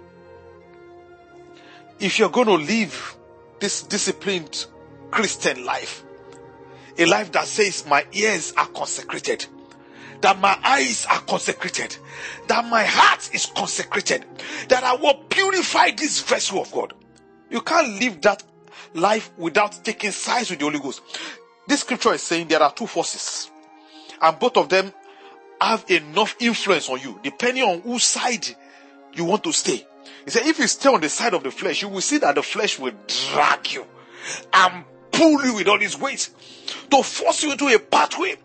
[1.98, 3.16] If you're going to live
[3.59, 4.66] this disciplined
[5.11, 6.04] Christian life,
[6.96, 9.46] a life that says, My ears are consecrated,
[10.20, 11.96] that my eyes are consecrated,
[12.48, 14.24] that my heart is consecrated,
[14.68, 16.94] that I will purify this vessel of God.
[17.50, 18.42] You can't live that
[18.94, 21.02] life without taking sides with the Holy Ghost.
[21.66, 23.50] This scripture is saying there are two forces,
[24.20, 24.92] and both of them
[25.60, 28.46] have enough influence on you, depending on whose side
[29.12, 29.86] you want to stay.
[30.24, 32.34] He said, if you stay on the side of the flesh, you will see that
[32.34, 32.92] the flesh will
[33.32, 33.84] drag you
[34.52, 36.28] and pull you with all its weight
[36.90, 38.36] to force you into a pathway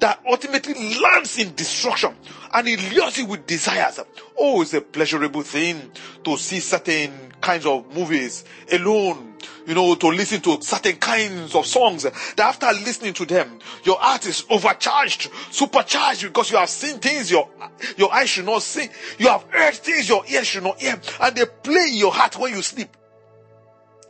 [0.00, 2.14] that ultimately lands in destruction
[2.52, 4.00] and it lures you with desires.
[4.38, 5.90] Oh, it's a pleasurable thing
[6.24, 9.34] to see certain kinds of movies alone,
[9.66, 13.98] you know, to listen to certain kinds of songs that after listening to them, your
[13.98, 17.48] heart is overcharged, supercharged because you have seen things your,
[17.96, 18.88] your eyes should not see.
[19.18, 22.38] You have heard things your ears should not hear and they play in your heart
[22.38, 22.96] when you sleep.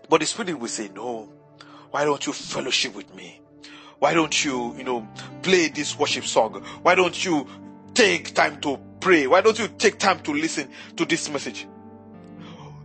[0.09, 1.28] But the spirit will say, no,
[1.91, 3.41] why don't you fellowship with me?
[4.01, 5.07] Why don't you, you know,
[5.42, 6.64] play this worship song?
[6.82, 7.46] Why don't you
[7.92, 9.26] take time to pray?
[9.26, 11.66] Why don't you take time to listen to this message?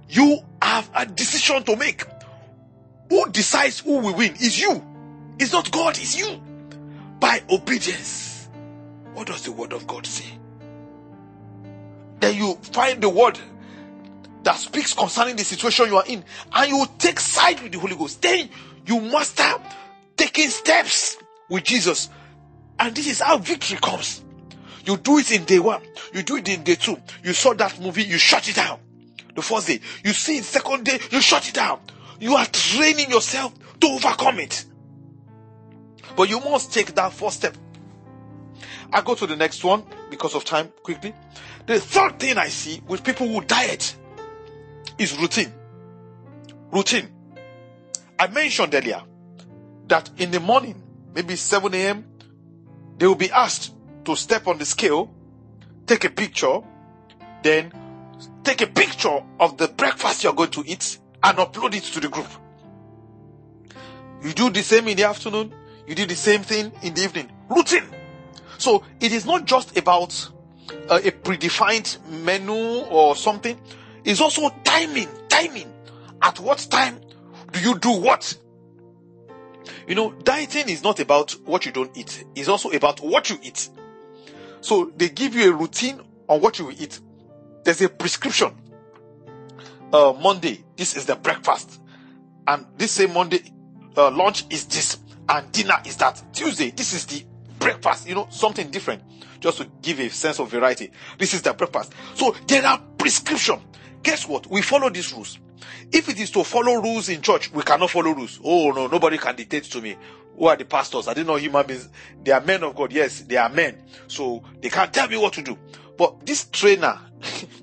[0.10, 2.04] You have a decision to make.
[3.10, 4.84] Who decides who will win is you.
[5.40, 6.42] It's not God, it's you.
[7.22, 8.50] By obedience.
[9.14, 10.26] What does the word of God say?
[12.20, 13.40] Then you find the word
[14.44, 17.96] that speaks concerning the situation you are in and you take side with the Holy
[17.96, 18.22] Ghost.
[18.22, 18.50] Then
[18.86, 19.56] you master
[20.18, 21.18] taking steps
[21.50, 22.10] with Jesus.
[22.80, 24.24] And this is how victory comes.
[24.86, 25.82] You do it in day one.
[26.14, 26.98] You do it in day two.
[27.24, 28.80] You saw that movie, you shut it down.
[29.34, 29.80] The first day.
[30.04, 31.80] You see it second day, you shut it down.
[32.20, 34.66] You are training yourself to overcome it.
[36.16, 37.58] But you must take that first step.
[38.94, 41.14] I go to the next one because of time quickly.
[41.66, 43.96] The third thing I see with people who diet
[44.98, 45.52] is routine.
[46.72, 47.10] Routine.
[48.18, 49.02] I mentioned earlier
[49.88, 50.82] that in the morning,
[51.14, 52.06] maybe 7 a.m.,
[52.98, 53.74] they will be asked
[54.06, 55.14] to step on the scale,
[55.86, 56.60] take a picture,
[57.44, 57.72] then
[58.44, 62.10] take a picture of the breakfast you're going to eat and upload it to the
[62.10, 62.28] group.
[64.24, 65.54] You do the same in the afternoon,
[65.88, 67.32] you do the same thing in the evening.
[67.50, 67.84] Routine.
[68.58, 70.30] So it is not just about
[70.90, 73.60] uh, a predefined menu or something.
[74.04, 75.72] It's also timing, timing.
[76.22, 77.00] At what time
[77.52, 78.36] do you do what?
[79.88, 82.26] You know, dieting is not about what you don't eat.
[82.36, 83.70] It's also about what you eat.
[84.62, 87.00] So they give you a routine on what you eat.
[87.64, 88.54] There's a prescription.
[89.94, 91.82] Uh, Monday, this is the breakfast.
[92.48, 93.42] And this same Monday,
[93.96, 94.98] uh, lunch is this.
[95.30, 96.22] And dinner is that.
[96.34, 97.24] Tuesday, this is the
[97.60, 98.08] breakfast.
[98.08, 99.04] You know, something different.
[99.40, 100.92] Just to give a sense of variety.
[101.20, 101.94] This is the breakfast.
[102.16, 103.62] So there are prescription.
[104.02, 104.48] Guess what?
[104.48, 105.40] We follow these rules.
[105.92, 108.40] If it is to follow rules in church, we cannot follow rules.
[108.44, 109.98] Oh no, nobody can dictate to me.
[110.38, 111.08] Who are the pastors?
[111.08, 111.88] I didn't know human beings.
[112.24, 112.92] They are men of God.
[112.92, 113.82] Yes, they are men.
[114.08, 115.58] So they can't tell me what to do.
[115.98, 117.00] But this trainer,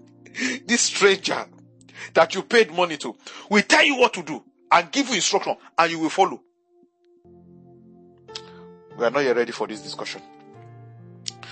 [0.66, 1.44] this stranger
[2.14, 3.14] that you paid money to,
[3.50, 6.40] will tell you what to do and give you instruction and you will follow.
[8.96, 10.22] We are not yet ready for this discussion.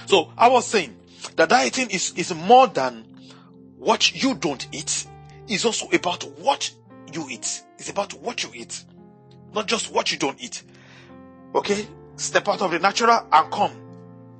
[0.06, 0.96] So I was saying
[1.36, 3.04] that dieting is, is more than
[3.76, 5.06] what you don't eat
[5.50, 6.70] is also about what
[7.12, 7.62] you eat.
[7.78, 8.84] It's about what you eat,
[9.52, 10.62] not just what you don't eat.
[11.54, 11.86] Okay?
[12.16, 13.72] Step out of the natural and come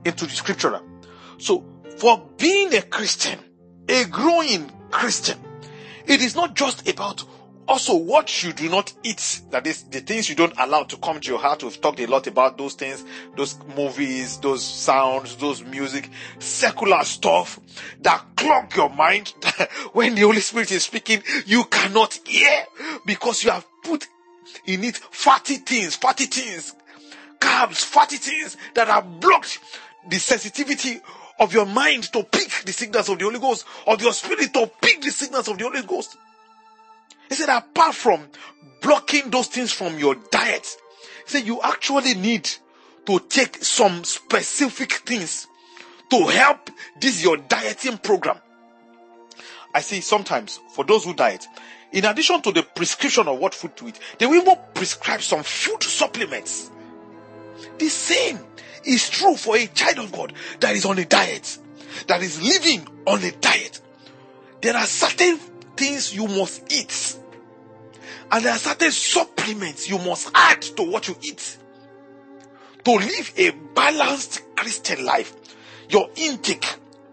[0.04, 0.82] into the scriptural.
[1.38, 1.64] So,
[1.98, 3.38] for being a Christian,
[3.88, 5.38] a growing Christian,
[6.06, 7.24] it is not just about
[7.68, 11.20] also what you do not eat that is the things you don't allow to come
[11.20, 13.04] to your heart we've talked a lot about those things
[13.36, 16.08] those movies those sounds those music
[16.38, 17.60] secular stuff
[18.00, 19.32] that clog your mind
[19.92, 22.64] when the holy spirit is speaking you cannot hear
[23.06, 24.06] because you have put
[24.66, 26.74] in it fatty things fatty things
[27.40, 29.58] carbs, fatty things that have blocked
[30.08, 31.00] the sensitivity
[31.38, 34.70] of your mind to pick the signals of the Holy Ghost, of your spirit to
[34.80, 36.16] pick the signals of the Holy Ghost.
[37.30, 38.26] He said, apart from
[38.82, 40.66] blocking those things from your diet,
[41.24, 42.50] he said, you actually need
[43.06, 45.46] to take some specific things
[46.10, 46.70] to help
[47.00, 48.36] this your dieting program.
[49.72, 51.46] I see sometimes for those who diet,
[51.92, 55.44] in addition to the prescription of what food to eat, they will even prescribe some
[55.44, 56.68] food supplements.
[57.78, 58.40] The same
[58.84, 61.58] is true for a child of God that is on a diet,
[62.08, 63.80] that is living on a diet.
[64.62, 65.38] There are certain
[65.80, 67.16] things you must eat,
[68.30, 71.56] and there are certain supplements you must add to what you eat.
[72.84, 75.34] To live a balanced Christian life,
[75.88, 76.66] your intake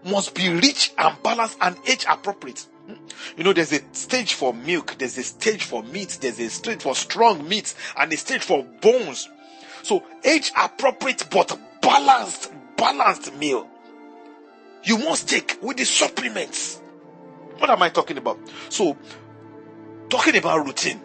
[0.04, 2.66] must be rich and balanced and age appropriate.
[3.38, 6.82] You know, there's a stage for milk, there's a stage for meat, there's a stage
[6.82, 9.28] for strong meat, and a stage for bones.
[9.82, 13.66] So, age appropriate but balanced, balanced meal.
[14.84, 16.82] You must take with the supplements.
[17.58, 18.38] What am I talking about?
[18.68, 18.96] So,
[20.08, 21.00] talking about routine.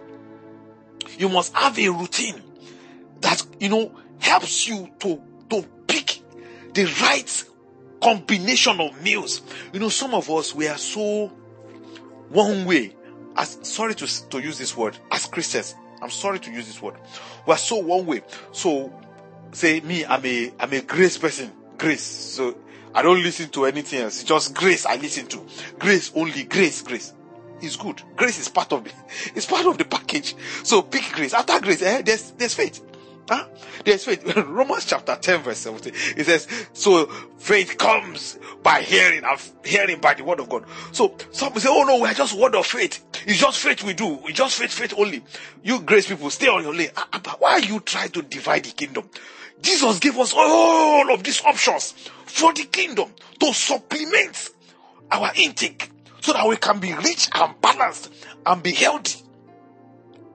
[1.18, 2.41] You must have a routine
[3.22, 6.22] that, you know, helps you to, to pick
[6.74, 7.45] the right
[8.01, 9.41] combination of meals.
[9.72, 11.28] You know, some of us, we are so
[12.30, 12.95] one way.
[13.36, 16.95] As sorry to, to use this word, as Christians, I'm sorry to use this word.
[17.47, 18.22] We are so one way.
[18.51, 18.93] So
[19.54, 21.51] say me, I'm a I'm a grace person.
[21.78, 22.04] Grace.
[22.04, 22.58] So
[22.94, 24.22] I don't listen to anything else.
[24.22, 25.41] It's just grace I listen to.
[25.80, 27.14] Grace only, grace, grace.
[27.62, 28.02] It's good.
[28.16, 28.91] Grace is part of the
[29.36, 30.36] it's part of the package.
[30.64, 31.34] So pick grace.
[31.34, 32.82] After grace, eh, there's there's faith.
[33.30, 33.48] Huh?
[33.86, 34.36] There's faith.
[34.38, 35.94] Romans chapter 10, verse 17.
[36.18, 37.06] It says, So
[37.38, 40.66] faith comes by hearing, and hearing by the word of God.
[40.91, 43.04] So some say, Oh no, we're just word of faith.
[43.26, 44.20] It's just faith we do.
[44.26, 45.24] It's just faith, faith only.
[45.64, 46.91] You grace people, stay on your lane.
[46.98, 49.10] Ah, why are you trying to divide the kingdom?
[49.64, 51.93] Jesus gave us all of these options
[52.26, 53.09] for the kingdom
[53.39, 54.49] to supplement
[55.09, 55.89] our intake
[56.22, 58.14] so that we can be rich and balanced
[58.45, 59.24] and be healthy.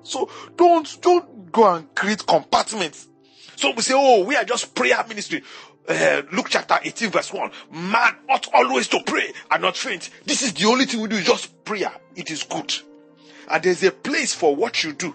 [0.03, 3.09] So don't don't go and create compartments.
[3.57, 5.43] So we say, oh, we are just prayer ministry.
[5.87, 7.51] Uh, Luke chapter 18 verse 1.
[7.71, 10.11] Man ought always to pray and not faint.
[10.25, 11.93] This is the only thing we do, just prayer.
[12.17, 12.75] It is good.
[13.51, 15.15] And there's a place for what you do.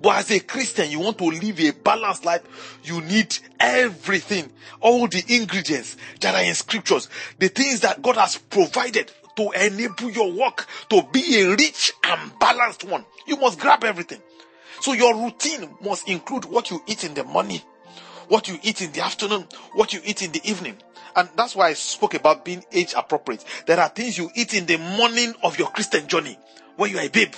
[0.00, 5.06] But as a Christian, you want to live a balanced life, you need everything, all
[5.08, 7.08] the ingredients that are in scriptures,
[7.38, 12.38] the things that God has provided to enable your work to be a rich and
[12.38, 13.04] balanced one.
[13.26, 14.20] You must grab everything.
[14.80, 17.60] So your routine must include what you eat in the morning,
[18.28, 20.76] what you eat in the afternoon, what you eat in the evening.
[21.16, 23.44] And that's why I spoke about being age appropriate.
[23.66, 26.38] There are things you eat in the morning of your Christian journey
[26.76, 27.34] when you are a babe.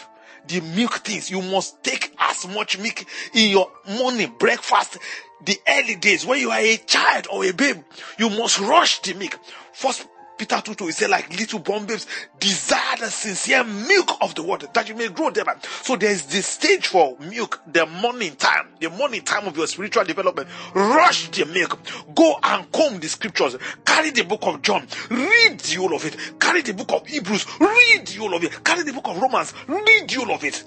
[0.48, 1.95] The milk things, you must take
[2.44, 4.98] as much milk in your morning breakfast.
[5.44, 7.82] The early days when you are a child or a babe,
[8.18, 9.38] you must rush the milk.
[9.72, 10.06] First
[10.36, 12.06] Peter 2 2, he said, like little born babes,
[12.38, 15.46] desire the sincere milk of the water that you may grow them.
[15.82, 20.04] So there's this stage for milk, the morning time, the morning time of your spiritual
[20.04, 20.48] development.
[20.74, 21.78] Rush the milk.
[22.14, 23.56] Go and comb the scriptures.
[23.84, 24.86] Carry the book of John.
[25.10, 26.16] Read the whole of it.
[26.38, 27.46] Carry the book of Hebrews.
[27.58, 28.62] Read the whole of it.
[28.62, 29.54] Carry the book of Romans.
[29.66, 30.64] Read the whole of it.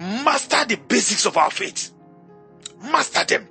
[0.00, 1.92] Master the basics of our faith.
[2.82, 3.48] Master them.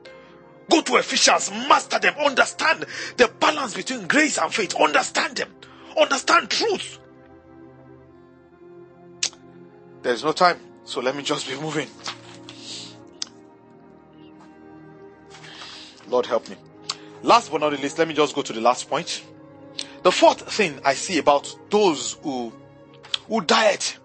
[0.69, 2.85] Go to Ephesians, master them, understand
[3.17, 5.53] the balance between grace and faith, understand them,
[5.99, 6.99] understand truth.
[10.01, 11.87] There's no time, so let me just be moving.
[16.07, 16.55] Lord help me.
[17.23, 19.23] Last but not the least, let me just go to the last point.
[20.03, 22.51] The fourth thing I see about those who
[23.27, 23.97] who diet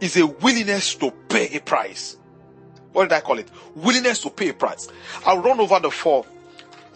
[0.00, 2.16] is a willingness to pay a price
[2.94, 3.50] what did I call it?
[3.74, 4.88] Willingness to pay a price.
[5.26, 6.24] I'll run over the four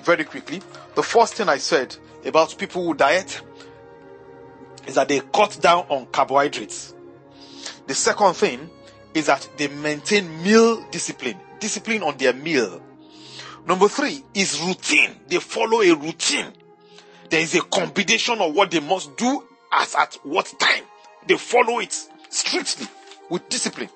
[0.04, 0.62] very quickly.
[0.94, 1.94] The first thing I said
[2.24, 3.42] about people who diet
[4.86, 6.94] is that they cut down on carbohydrates.
[7.88, 8.70] The second thing
[9.12, 12.80] is that they maintain meal discipline, discipline on their meal.
[13.66, 15.16] Number three is routine.
[15.26, 16.52] They follow a routine.
[17.28, 20.84] There is a combination of what they must do as at what time.
[21.26, 21.94] They follow it
[22.30, 22.86] strictly
[23.28, 23.90] with discipline.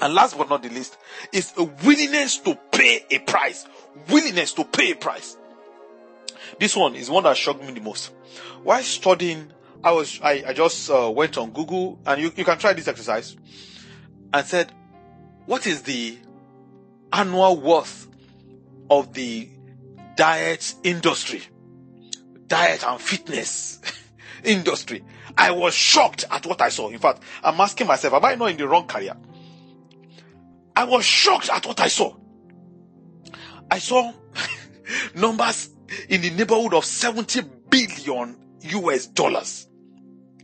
[0.00, 0.98] And last but not the least
[1.32, 3.66] is a willingness to pay a price.
[4.08, 5.36] Willingness to pay a price.
[6.60, 8.12] This one is one that shocked me the most.
[8.62, 9.50] While studying,
[9.82, 12.88] I was I, I just uh, went on Google and you, you can try this
[12.88, 13.36] exercise
[14.32, 14.70] and said,
[15.46, 16.18] what is the
[17.12, 18.08] annual worth
[18.90, 19.48] of the
[20.16, 21.42] diet industry?
[22.46, 23.80] Diet and fitness
[24.44, 25.02] industry.
[25.36, 26.88] I was shocked at what I saw.
[26.88, 29.16] In fact, I'm asking myself, am I not in the wrong career?
[30.74, 32.14] I was shocked at what I saw.
[33.70, 34.12] I saw
[35.14, 35.70] numbers
[36.08, 39.68] in the neighborhood of 70 billion US dollars.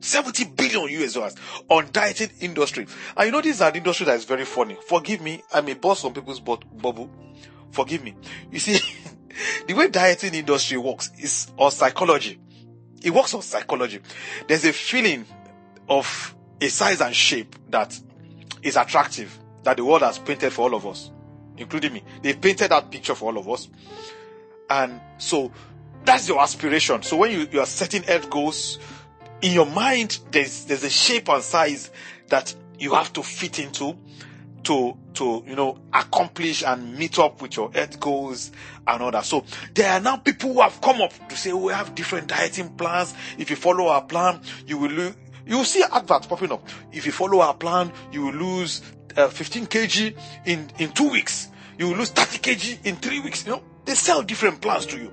[0.00, 1.34] 70 billion US dollars
[1.68, 2.86] on dieting industry.
[3.16, 4.76] And you know, this is an industry that is very funny.
[4.88, 7.10] Forgive me, I may bust some people's bubble.
[7.70, 8.14] Forgive me.
[8.50, 8.78] You see,
[9.66, 12.40] the way dieting industry works is on psychology.
[13.04, 14.00] It works on psychology.
[14.46, 15.26] There's a feeling
[15.88, 17.98] of a size and shape that
[18.62, 21.10] is attractive that the world has painted for all of us,
[21.56, 22.04] including me.
[22.22, 23.68] They've painted that picture for all of us.
[24.70, 25.52] And so
[26.04, 27.02] that's your aspiration.
[27.02, 28.78] So when you, you are setting health goals,
[29.40, 31.90] in your mind, there's, there's a shape and size
[32.28, 33.96] that you have to fit into
[34.64, 38.52] to, to, you know, accomplish and meet up with your health goals
[38.86, 39.24] and all that.
[39.24, 39.44] So
[39.74, 42.70] there are now people who have come up to say, oh, we have different dieting
[42.70, 43.14] plans.
[43.38, 45.14] If you follow our plan, you will lose,
[45.46, 46.66] you will see adverts popping up.
[46.92, 48.82] If you follow our plan, you will lose
[49.16, 51.48] uh, 15 kg in, in two weeks.
[51.78, 53.46] You will lose 30 kg in three weeks.
[53.46, 55.12] You know, they sell different plans to you.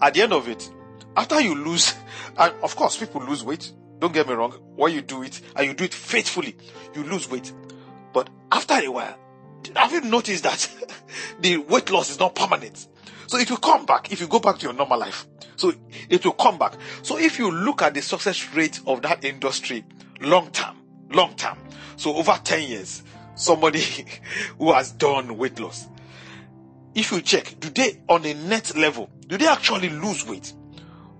[0.00, 0.70] At the end of it,
[1.16, 1.94] after you lose,
[2.36, 3.72] and of course, people lose weight.
[3.98, 4.52] Don't get me wrong.
[4.76, 6.56] When you do it and you do it faithfully,
[6.94, 7.52] you lose weight.
[8.12, 9.18] But after a while,
[9.76, 10.70] have you noticed that
[11.40, 12.86] the weight loss is not permanent?
[13.26, 15.26] So it will come back if you go back to your normal life.
[15.56, 15.72] So
[16.08, 16.74] it will come back.
[17.02, 19.84] So if you look at the success rate of that industry
[20.20, 20.76] long term,
[21.10, 21.58] long term,
[21.96, 23.02] so over 10 years,
[23.34, 23.82] somebody
[24.58, 25.88] who has done weight loss,
[26.94, 30.52] if you check, do they on a net level, do they actually lose weight?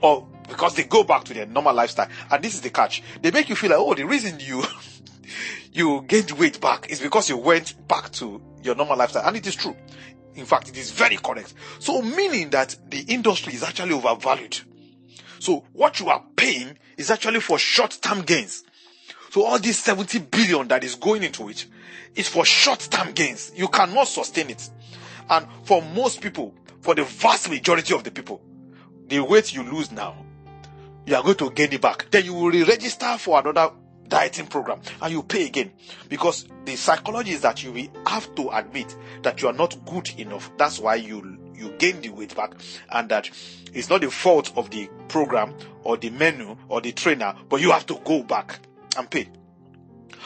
[0.01, 2.09] Or because they go back to their normal lifestyle.
[2.31, 3.03] And this is the catch.
[3.21, 4.65] They make you feel like, oh, the reason you
[5.73, 9.27] you gained weight back is because you went back to your normal lifestyle.
[9.27, 9.77] And it is true.
[10.35, 11.55] In fact, it is very correct.
[11.79, 14.59] So meaning that the industry is actually overvalued.
[15.41, 18.65] So what you are paying is actually for short-term gains.
[19.31, 21.67] So all this 70 billion that is going into it
[22.15, 23.53] is for short-term gains.
[23.55, 24.69] You cannot sustain it.
[25.29, 28.41] And for most people, for the vast majority of the people,
[29.07, 30.17] the weight you lose now,
[31.07, 32.11] you are going to gain it back.
[32.11, 33.71] Then you will re-register for another
[34.09, 35.71] dieting program and you pay again
[36.09, 40.09] because the psychology is that you will have to admit that you are not good
[40.19, 40.51] enough.
[40.57, 42.53] That's why you you gain the weight back
[42.91, 43.29] and that
[43.73, 47.73] it's not the fault of the program or the menu or the trainer, but you
[47.73, 48.61] have to go back
[48.97, 49.29] and pay.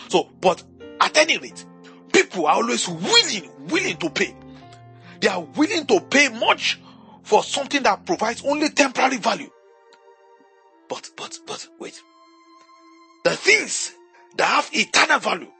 [0.08, 0.62] So, but
[1.00, 1.64] at any rate,
[2.12, 4.36] people are always willing, willing to pay.
[5.20, 6.80] They are willing to pay much
[7.22, 9.50] for something that provides only temporary value.
[10.88, 12.02] But, but, but, wait.
[13.24, 13.92] The things
[14.36, 15.50] that have eternal value,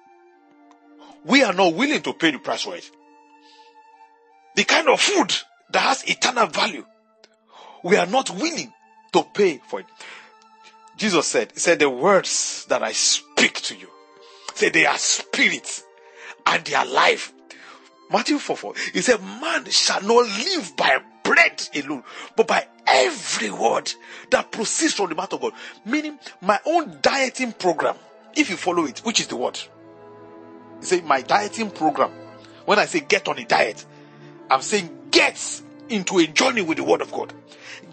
[1.24, 2.90] we are not willing to pay the price for it.
[4.56, 5.32] The kind of food
[5.70, 6.84] that has eternal value,
[7.82, 8.72] we are not willing
[9.12, 9.86] to pay for it.
[10.96, 13.88] Jesus said, He said, the words that I speak to you,
[14.54, 15.84] say they are spirits
[16.46, 17.32] and they are life.
[18.10, 18.74] Matthew 4 4.
[18.92, 20.98] He said, Man shall not live by
[21.32, 22.02] bread alone,
[22.36, 23.92] but by every word
[24.30, 25.52] that proceeds from the mouth of God.
[25.84, 27.96] Meaning, my own dieting program,
[28.34, 29.58] if you follow it, which is the word.
[30.80, 32.10] You say, My dieting program.
[32.64, 33.84] When I say get on a diet,
[34.50, 37.32] I'm saying get into a journey with the word of God.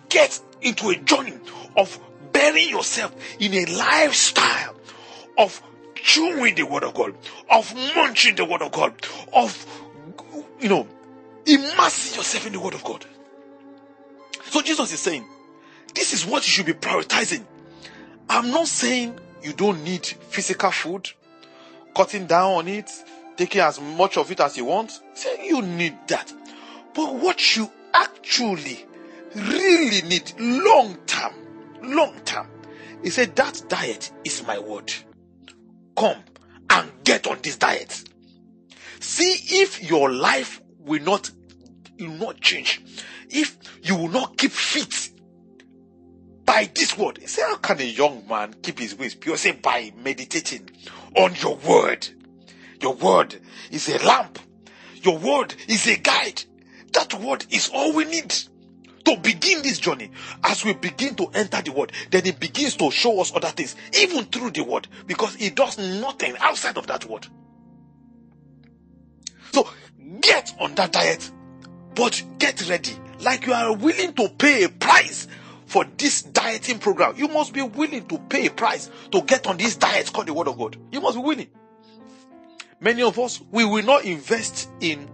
[0.10, 1.38] Get into a journey
[1.76, 2.00] of
[2.32, 4.76] burying yourself in a lifestyle
[5.38, 5.62] of
[5.96, 7.16] chewing the word of God,
[7.50, 8.94] of munching the word of God,
[9.34, 9.66] of,
[10.60, 10.88] you know,
[11.46, 13.06] immersing yourself in the word of God.
[14.50, 15.26] So Jesus is saying,
[15.94, 17.46] this is what you should be prioritizing.
[18.28, 21.08] I'm not saying you don't need physical food,
[21.96, 22.90] cutting down on it,
[23.38, 24.92] taking as much of it as you want.
[25.14, 26.34] Say you need that.
[26.96, 28.86] But what you actually
[29.36, 31.34] really need long term,
[31.84, 32.48] long term,
[33.04, 34.92] he said that diet is my word.
[35.96, 36.18] Come
[36.72, 38.04] and get on this diet.
[39.00, 41.30] See if your life will not,
[42.00, 42.82] will not change
[43.30, 45.10] if you will not keep fit
[46.50, 47.20] by this word.
[47.20, 49.38] He said, How can a young man keep his ways pure?
[49.38, 50.72] Say, by meditating
[51.16, 52.08] on your word.
[52.82, 53.36] Your word
[53.70, 54.40] is a lamp,
[55.04, 56.44] your word is a guide.
[56.94, 58.34] That word is all we need
[59.06, 60.10] to begin this journey.
[60.44, 63.76] As we begin to enter the word, then it begins to show us other things,
[63.94, 67.28] even through the word, because it does nothing outside of that word.
[69.52, 69.70] So
[70.22, 71.32] get on that diet,
[71.94, 75.28] but get ready like you are willing to pay a price
[75.66, 77.16] for this dieting program.
[77.18, 80.34] You must be willing to pay a price to get on this diet called the
[80.34, 80.78] Word of God.
[80.92, 81.48] You must be willing.
[82.80, 85.10] Many of us, we will not invest in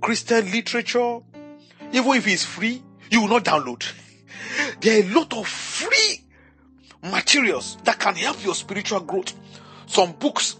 [0.00, 1.20] Christian literature,
[1.92, 3.84] even if it's free, you will not download.
[4.80, 6.20] There are a lot of free
[7.02, 9.32] materials that can help your spiritual growth.
[9.86, 10.56] Some books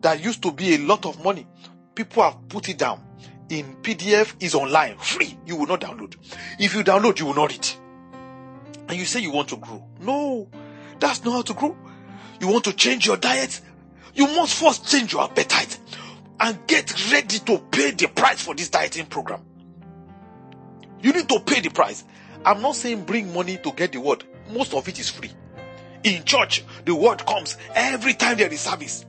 [0.00, 1.46] that used to be a lot of money,
[1.94, 3.02] people have put it down
[3.52, 5.36] in PDF is online, free.
[5.44, 6.16] You will not download.
[6.58, 7.68] If you download, you will not read.
[8.88, 9.84] And you say you want to grow.
[10.00, 10.48] No,
[10.98, 11.76] that's not how to grow.
[12.40, 13.60] You want to change your diet?
[14.14, 15.78] You must first change your appetite
[16.40, 19.42] and get ready to pay the price for this dieting program.
[21.02, 22.04] You need to pay the price.
[22.46, 24.24] I'm not saying bring money to get the word.
[24.50, 25.30] Most of it is free.
[26.04, 29.04] In church, the word comes every time there is service.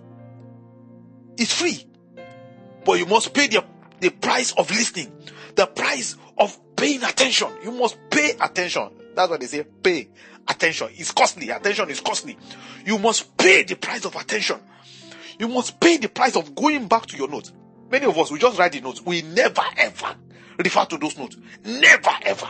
[1.37, 1.85] It's free.
[2.85, 3.63] But you must pay the,
[4.03, 5.11] the price of listening,
[5.55, 7.47] the price of paying attention.
[7.63, 8.89] You must pay attention.
[9.15, 9.63] That's what they say.
[9.63, 10.09] Pay
[10.47, 10.89] attention.
[10.95, 11.49] It's costly.
[11.49, 12.37] Attention is costly.
[12.85, 14.59] You must pay the price of attention.
[15.39, 17.53] You must pay the price of going back to your notes.
[17.89, 19.01] Many of us, we just write the notes.
[19.05, 20.15] We never ever
[20.57, 21.37] refer to those notes.
[21.63, 22.49] Never ever.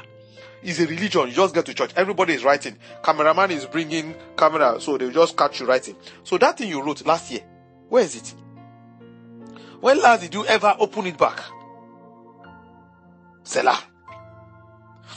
[0.64, 1.28] It's a religion.
[1.28, 1.92] You just get to church.
[1.96, 2.78] Everybody is writing.
[3.04, 5.98] Cameraman is bringing camera, so they'll just catch you writing.
[6.24, 7.42] So that thing you wrote last year,
[7.90, 8.34] where is it?
[9.84, 11.44] When last did you ever open it back?
[13.44, 13.84] Selah.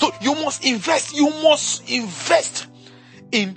[0.00, 1.14] So you must invest.
[1.14, 2.66] You must invest
[3.30, 3.56] in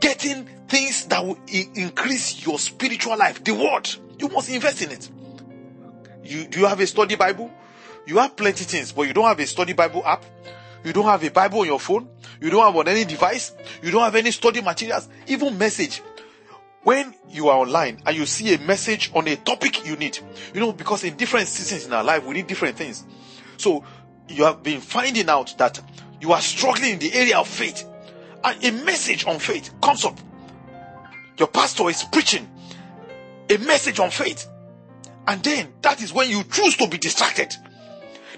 [0.00, 3.42] getting things that will increase your spiritual life.
[3.42, 3.88] The word.
[4.18, 5.08] You must invest in it.
[6.24, 7.50] You do you have a study Bible?
[8.06, 10.26] You have plenty things, but you don't have a study Bible app.
[10.84, 12.06] You don't have a Bible on your phone.
[12.38, 13.54] You don't have on any device.
[13.82, 16.02] You don't have any study materials, even message.
[16.82, 20.18] When you are online and you see a message on a topic you need,
[20.54, 23.04] you know, because in different seasons in our life, we need different things.
[23.58, 23.84] So
[24.28, 25.80] you have been finding out that
[26.20, 27.86] you are struggling in the area of faith
[28.42, 30.18] and a message on faith comes up.
[31.36, 32.48] Your pastor is preaching
[33.50, 34.48] a message on faith.
[35.26, 37.54] And then that is when you choose to be distracted.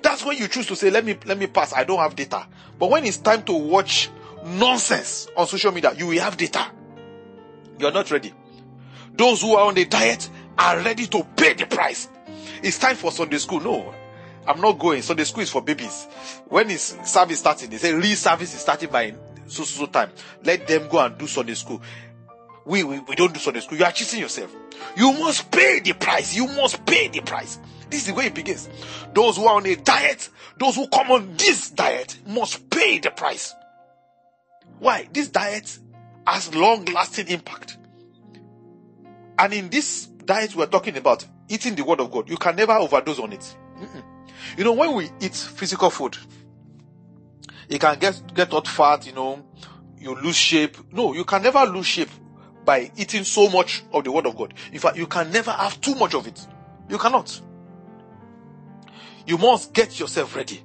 [0.02, 1.72] That's when you choose to say, let me, let me pass.
[1.72, 2.46] I don't have data.
[2.78, 4.10] But when it's time to watch
[4.44, 6.66] nonsense on social media, you will have data.
[7.78, 8.32] You're not ready.
[9.14, 12.08] Those who are on the diet are ready to pay the price.
[12.62, 13.60] It's time for Sunday school.
[13.60, 13.94] No,
[14.46, 15.02] I'm not going.
[15.02, 16.06] Sunday school is for babies.
[16.48, 17.70] When is service starting?
[17.70, 19.14] They say real service is starting by
[19.46, 20.10] so so time.
[20.44, 21.82] Let them go and do Sunday school.
[22.64, 23.78] We, we, we don't do Sunday school.
[23.78, 24.54] You are cheating yourself.
[24.96, 26.34] You must pay the price.
[26.34, 27.58] You must pay the price.
[27.90, 28.68] This is the way it begins.
[29.12, 33.10] Those who are on a diet, those who come on this diet must pay the
[33.10, 33.54] price.
[34.78, 35.08] Why?
[35.12, 35.78] This diet
[36.26, 37.78] has long lasting impact.
[39.38, 42.72] And in this diet we're talking about, eating the word of God, you can never
[42.72, 43.56] overdose on it.
[43.78, 44.02] Mm-mm.
[44.56, 46.16] You know, when we eat physical food,
[47.68, 49.44] you can get, get hot fat, you know,
[49.98, 50.76] you lose shape.
[50.92, 52.10] No, you can never lose shape
[52.64, 54.54] by eating so much of the word of God.
[54.72, 56.46] In fact, you can never have too much of it.
[56.88, 57.40] You cannot.
[59.26, 60.62] You must get yourself ready.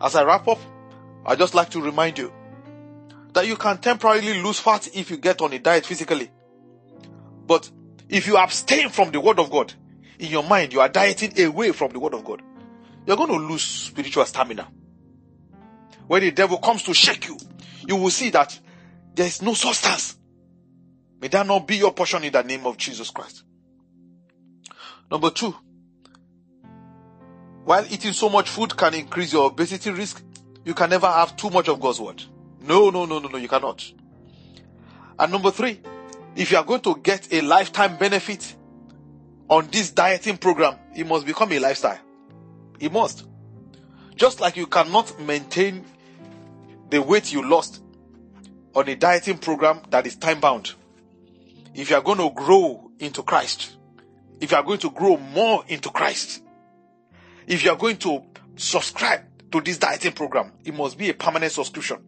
[0.00, 0.58] As I wrap up,
[1.26, 2.32] I just like to remind you
[3.34, 6.30] that you can temporarily lose fat if you get on a diet physically.
[7.46, 7.70] But
[8.08, 9.74] if you abstain from the word of God,
[10.18, 12.42] in your mind, you are dieting away from the word of God,
[13.06, 14.68] you're going to lose spiritual stamina.
[16.06, 17.36] When the devil comes to shake you,
[17.86, 18.58] you will see that
[19.14, 20.16] there is no substance.
[21.20, 23.42] May that not be your portion in the name of Jesus Christ.
[25.10, 25.54] Number two,
[27.64, 30.22] while eating so much food can increase your obesity risk,
[30.64, 32.22] you can never have too much of God's word.
[32.66, 33.92] No, no, no, no, no, you cannot.
[35.18, 35.80] And number three,
[36.34, 38.54] if you are going to get a lifetime benefit
[39.48, 42.00] on this dieting program, it must become a lifestyle.
[42.80, 43.26] It must.
[44.16, 45.84] Just like you cannot maintain
[46.90, 47.82] the weight you lost
[48.74, 50.72] on a dieting program that is time bound.
[51.74, 53.76] If you are going to grow into Christ,
[54.40, 56.42] if you are going to grow more into Christ,
[57.46, 58.22] if you are going to
[58.56, 61.98] subscribe to this dieting program, it must be a permanent subscription.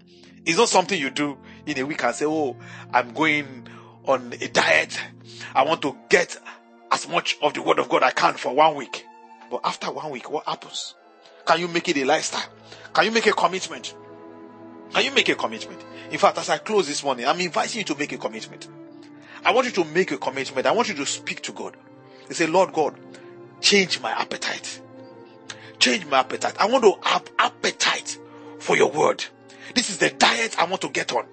[0.46, 1.36] It's not something you do
[1.66, 2.56] in a week and say, Oh,
[2.94, 3.66] I'm going
[4.06, 4.98] on a diet.
[5.54, 6.36] I want to get
[6.92, 9.04] as much of the word of God I can for one week.
[9.50, 10.94] But after one week, what happens?
[11.44, 12.48] Can you make it a lifestyle?
[12.92, 13.94] Can you make a commitment?
[14.92, 15.84] Can you make a commitment?
[16.10, 18.68] In fact, as I close this morning, I'm inviting you to make a commitment.
[19.44, 20.66] I want you to make a commitment.
[20.66, 21.76] I want you to speak to God.
[22.28, 22.98] You say, Lord God,
[23.60, 24.80] change my appetite.
[25.78, 26.54] Change my appetite.
[26.58, 28.18] I want to have appetite
[28.58, 29.24] for your word.
[29.74, 31.26] This is the diet I want to get on.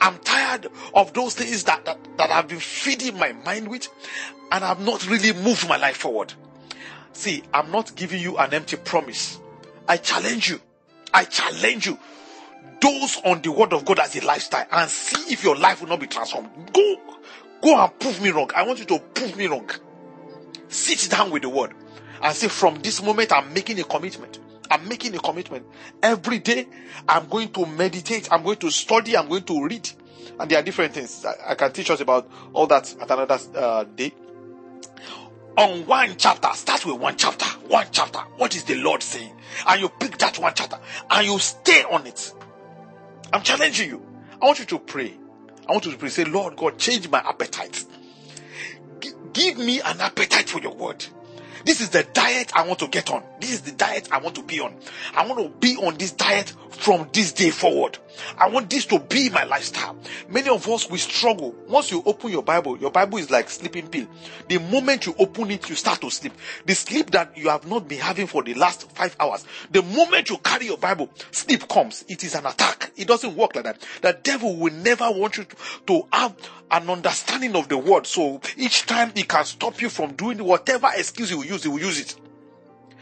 [0.00, 3.88] I'm tired of those things that, that, that I've been feeding my mind with
[4.50, 6.32] and I've not really moved my life forward.
[7.12, 9.38] See, I'm not giving you an empty promise.
[9.86, 10.60] I challenge you.
[11.12, 11.98] I challenge you.
[12.80, 15.88] Those on the word of God as a lifestyle and see if your life will
[15.88, 16.48] not be transformed.
[16.72, 16.96] Go,
[17.60, 18.50] go and prove me wrong.
[18.56, 19.68] I want you to prove me wrong.
[20.68, 21.74] Sit down with the word
[22.22, 24.38] and say, from this moment, I'm making a commitment.
[24.70, 25.66] I'm making a commitment.
[26.02, 26.68] Every day,
[27.08, 28.28] I'm going to meditate.
[28.32, 29.16] I'm going to study.
[29.16, 29.88] I'm going to read.
[30.38, 31.24] And there are different things.
[31.24, 34.12] I, I can teach us about all that at another uh, day.
[35.56, 36.48] on one chapter.
[36.54, 37.44] Start with one chapter.
[37.68, 38.20] One chapter.
[38.36, 39.34] What is the Lord saying?
[39.66, 40.78] And you pick that one chapter
[41.10, 42.32] and you stay on it.
[43.32, 44.06] I'm challenging you.
[44.40, 45.16] I want you to pray.
[45.68, 46.08] I want you to pray.
[46.08, 47.84] Say, Lord God, change my appetite.
[49.00, 51.04] G- give me an appetite for your word.
[51.64, 53.22] This is the diet I want to get on.
[53.40, 54.74] This is the diet I want to be on.
[55.14, 57.98] I want to be on this diet from this day forward.
[58.38, 59.96] I want this to be my lifestyle.
[60.28, 61.54] Many of us we struggle.
[61.68, 64.06] Once you open your Bible, your Bible is like sleeping pill.
[64.48, 66.32] The moment you open it, you start to sleep.
[66.66, 69.44] The sleep that you have not been having for the last five hours.
[69.70, 72.04] The moment you carry your Bible, sleep comes.
[72.08, 72.92] It is an attack.
[72.96, 73.86] It doesn't work like that.
[74.02, 75.56] The devil will never want you to,
[75.86, 76.34] to have
[76.70, 78.06] an understanding of the word.
[78.06, 81.68] So each time he can stop you from doing whatever excuse he will use, he
[81.68, 82.16] will use it.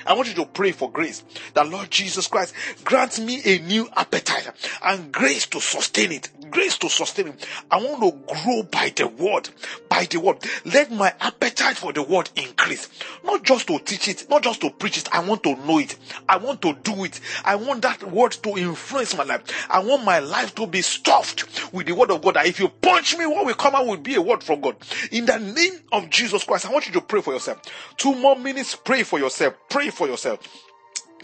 [0.09, 1.23] I want you to pray for grace.
[1.53, 4.51] That Lord Jesus Christ grant me a new appetite
[4.83, 6.31] and grace to sustain it.
[6.51, 7.47] Grace to sustain it.
[7.71, 9.49] I want to grow by the word.
[9.89, 10.39] By the word.
[10.65, 12.89] Let my appetite for the word increase.
[13.25, 15.09] Not just to teach it, not just to preach it.
[15.13, 15.97] I want to know it.
[16.29, 17.21] I want to do it.
[17.45, 19.43] I want that word to influence my life.
[19.71, 22.35] I want my life to be stuffed with the word of God.
[22.35, 24.77] That if you punch me, what will come out will be a word from God.
[25.11, 27.63] In the name of Jesus Christ, I want you to pray for yourself.
[27.97, 29.55] Two more minutes, pray for yourself.
[29.69, 30.41] Pray for yourself.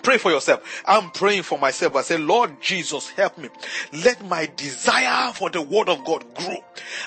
[0.05, 0.82] Pray for yourself.
[0.84, 1.96] I'm praying for myself.
[1.96, 3.48] I say, Lord Jesus, help me.
[4.05, 6.62] Let my desire for the word of God grow.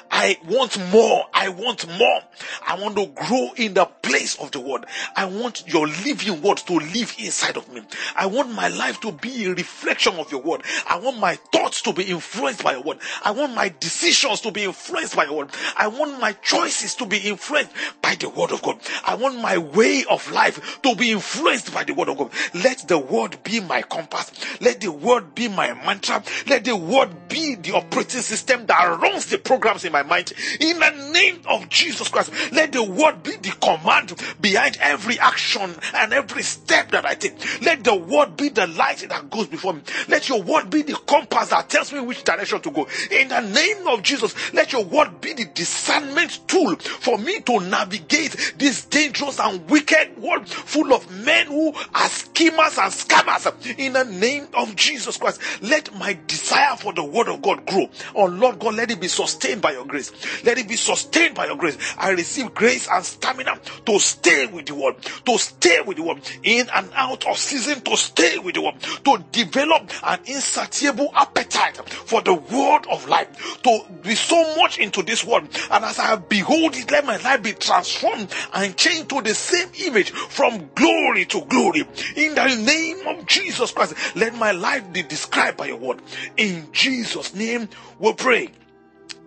[0.09, 1.25] I want more.
[1.31, 2.21] I want more.
[2.65, 4.85] I want to grow in the place of the word.
[5.15, 7.83] I want your living word to live inside of me.
[8.15, 10.63] I want my life to be a reflection of your word.
[10.89, 12.97] I want my thoughts to be influenced by your word.
[13.23, 15.49] I want my decisions to be influenced by your word.
[15.77, 17.71] I want my choices to be influenced
[18.01, 18.79] by the word of God.
[19.05, 22.31] I want my way of life to be influenced by the word of God.
[22.55, 24.31] Let the word be my compass.
[24.61, 26.23] Let the word be my mantra.
[26.47, 30.33] Let the word be the operating system that runs the programs in my mind.
[30.59, 35.75] In the name of Jesus Christ, let the word be the command behind every action
[35.93, 37.35] and every step that I take.
[37.61, 39.81] Let the word be the light that goes before me.
[40.07, 42.87] Let your word be the compass that tells me which direction to go.
[43.11, 47.59] In the name of Jesus, let your word be the discernment tool for me to
[47.59, 53.77] navigate this dangerous and wicked world full of men who are schemers and scammers.
[53.77, 57.89] In the name of Jesus Christ, let my desire for the word of God grow.
[58.15, 60.11] Oh Lord God, let it be sustained by your grace.
[60.43, 61.77] Let it be sustained by your grace.
[61.97, 64.95] I receive grace and stamina to stay with the word,
[65.25, 68.75] to stay with the word in and out of season, to stay with the word,
[69.05, 75.03] to develop an insatiable appetite for the word of life, to be so much into
[75.03, 75.43] this word.
[75.71, 79.69] And as I behold it, let my life be transformed and changed to the same
[79.87, 81.81] image from glory to glory.
[82.15, 86.01] In the name of Jesus Christ, let my life be described by your word.
[86.37, 88.49] In Jesus' name, we pray.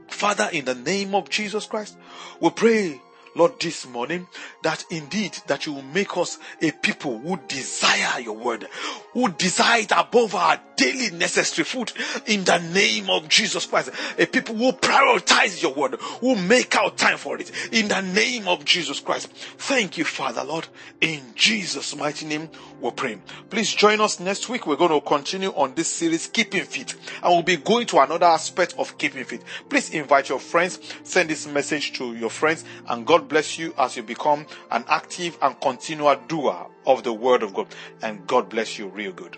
[0.08, 1.96] Father, in the name of Jesus Christ,
[2.40, 3.00] we pray
[3.34, 4.26] Lord, this morning,
[4.62, 8.66] that indeed that you will make us a people who desire your word,
[9.12, 11.92] who desire it above our daily necessary food
[12.26, 13.90] in the name of Jesus Christ.
[14.18, 18.48] A people who prioritize your word, who make out time for it in the name
[18.48, 19.28] of Jesus Christ.
[19.28, 20.66] Thank you, Father, Lord.
[21.00, 22.48] In Jesus' mighty name,
[22.80, 23.18] we pray.
[23.50, 24.66] Please join us next week.
[24.66, 28.26] We're going to continue on this series, Keeping Fit, and we'll be going to another
[28.26, 29.42] aspect of keeping fit.
[29.68, 33.96] Please invite your friends, send this message to your friends, and God bless you as
[33.96, 37.68] you become an active and continual doer of the Word of God.
[38.02, 39.36] And God bless you real good.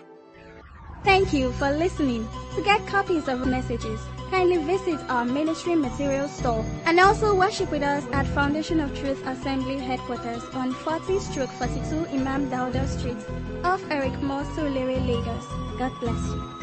[1.03, 2.27] Thank you for listening.
[2.55, 3.99] To get copies of messages,
[4.31, 9.25] kindly visit our ministry material store and also worship with us at Foundation of Truth
[9.27, 13.17] Assembly headquarters on 40 stroke 42 Imam Dauda Street
[13.65, 15.45] off Eric Moore, Surulere, Lagos.
[15.77, 16.62] God bless you.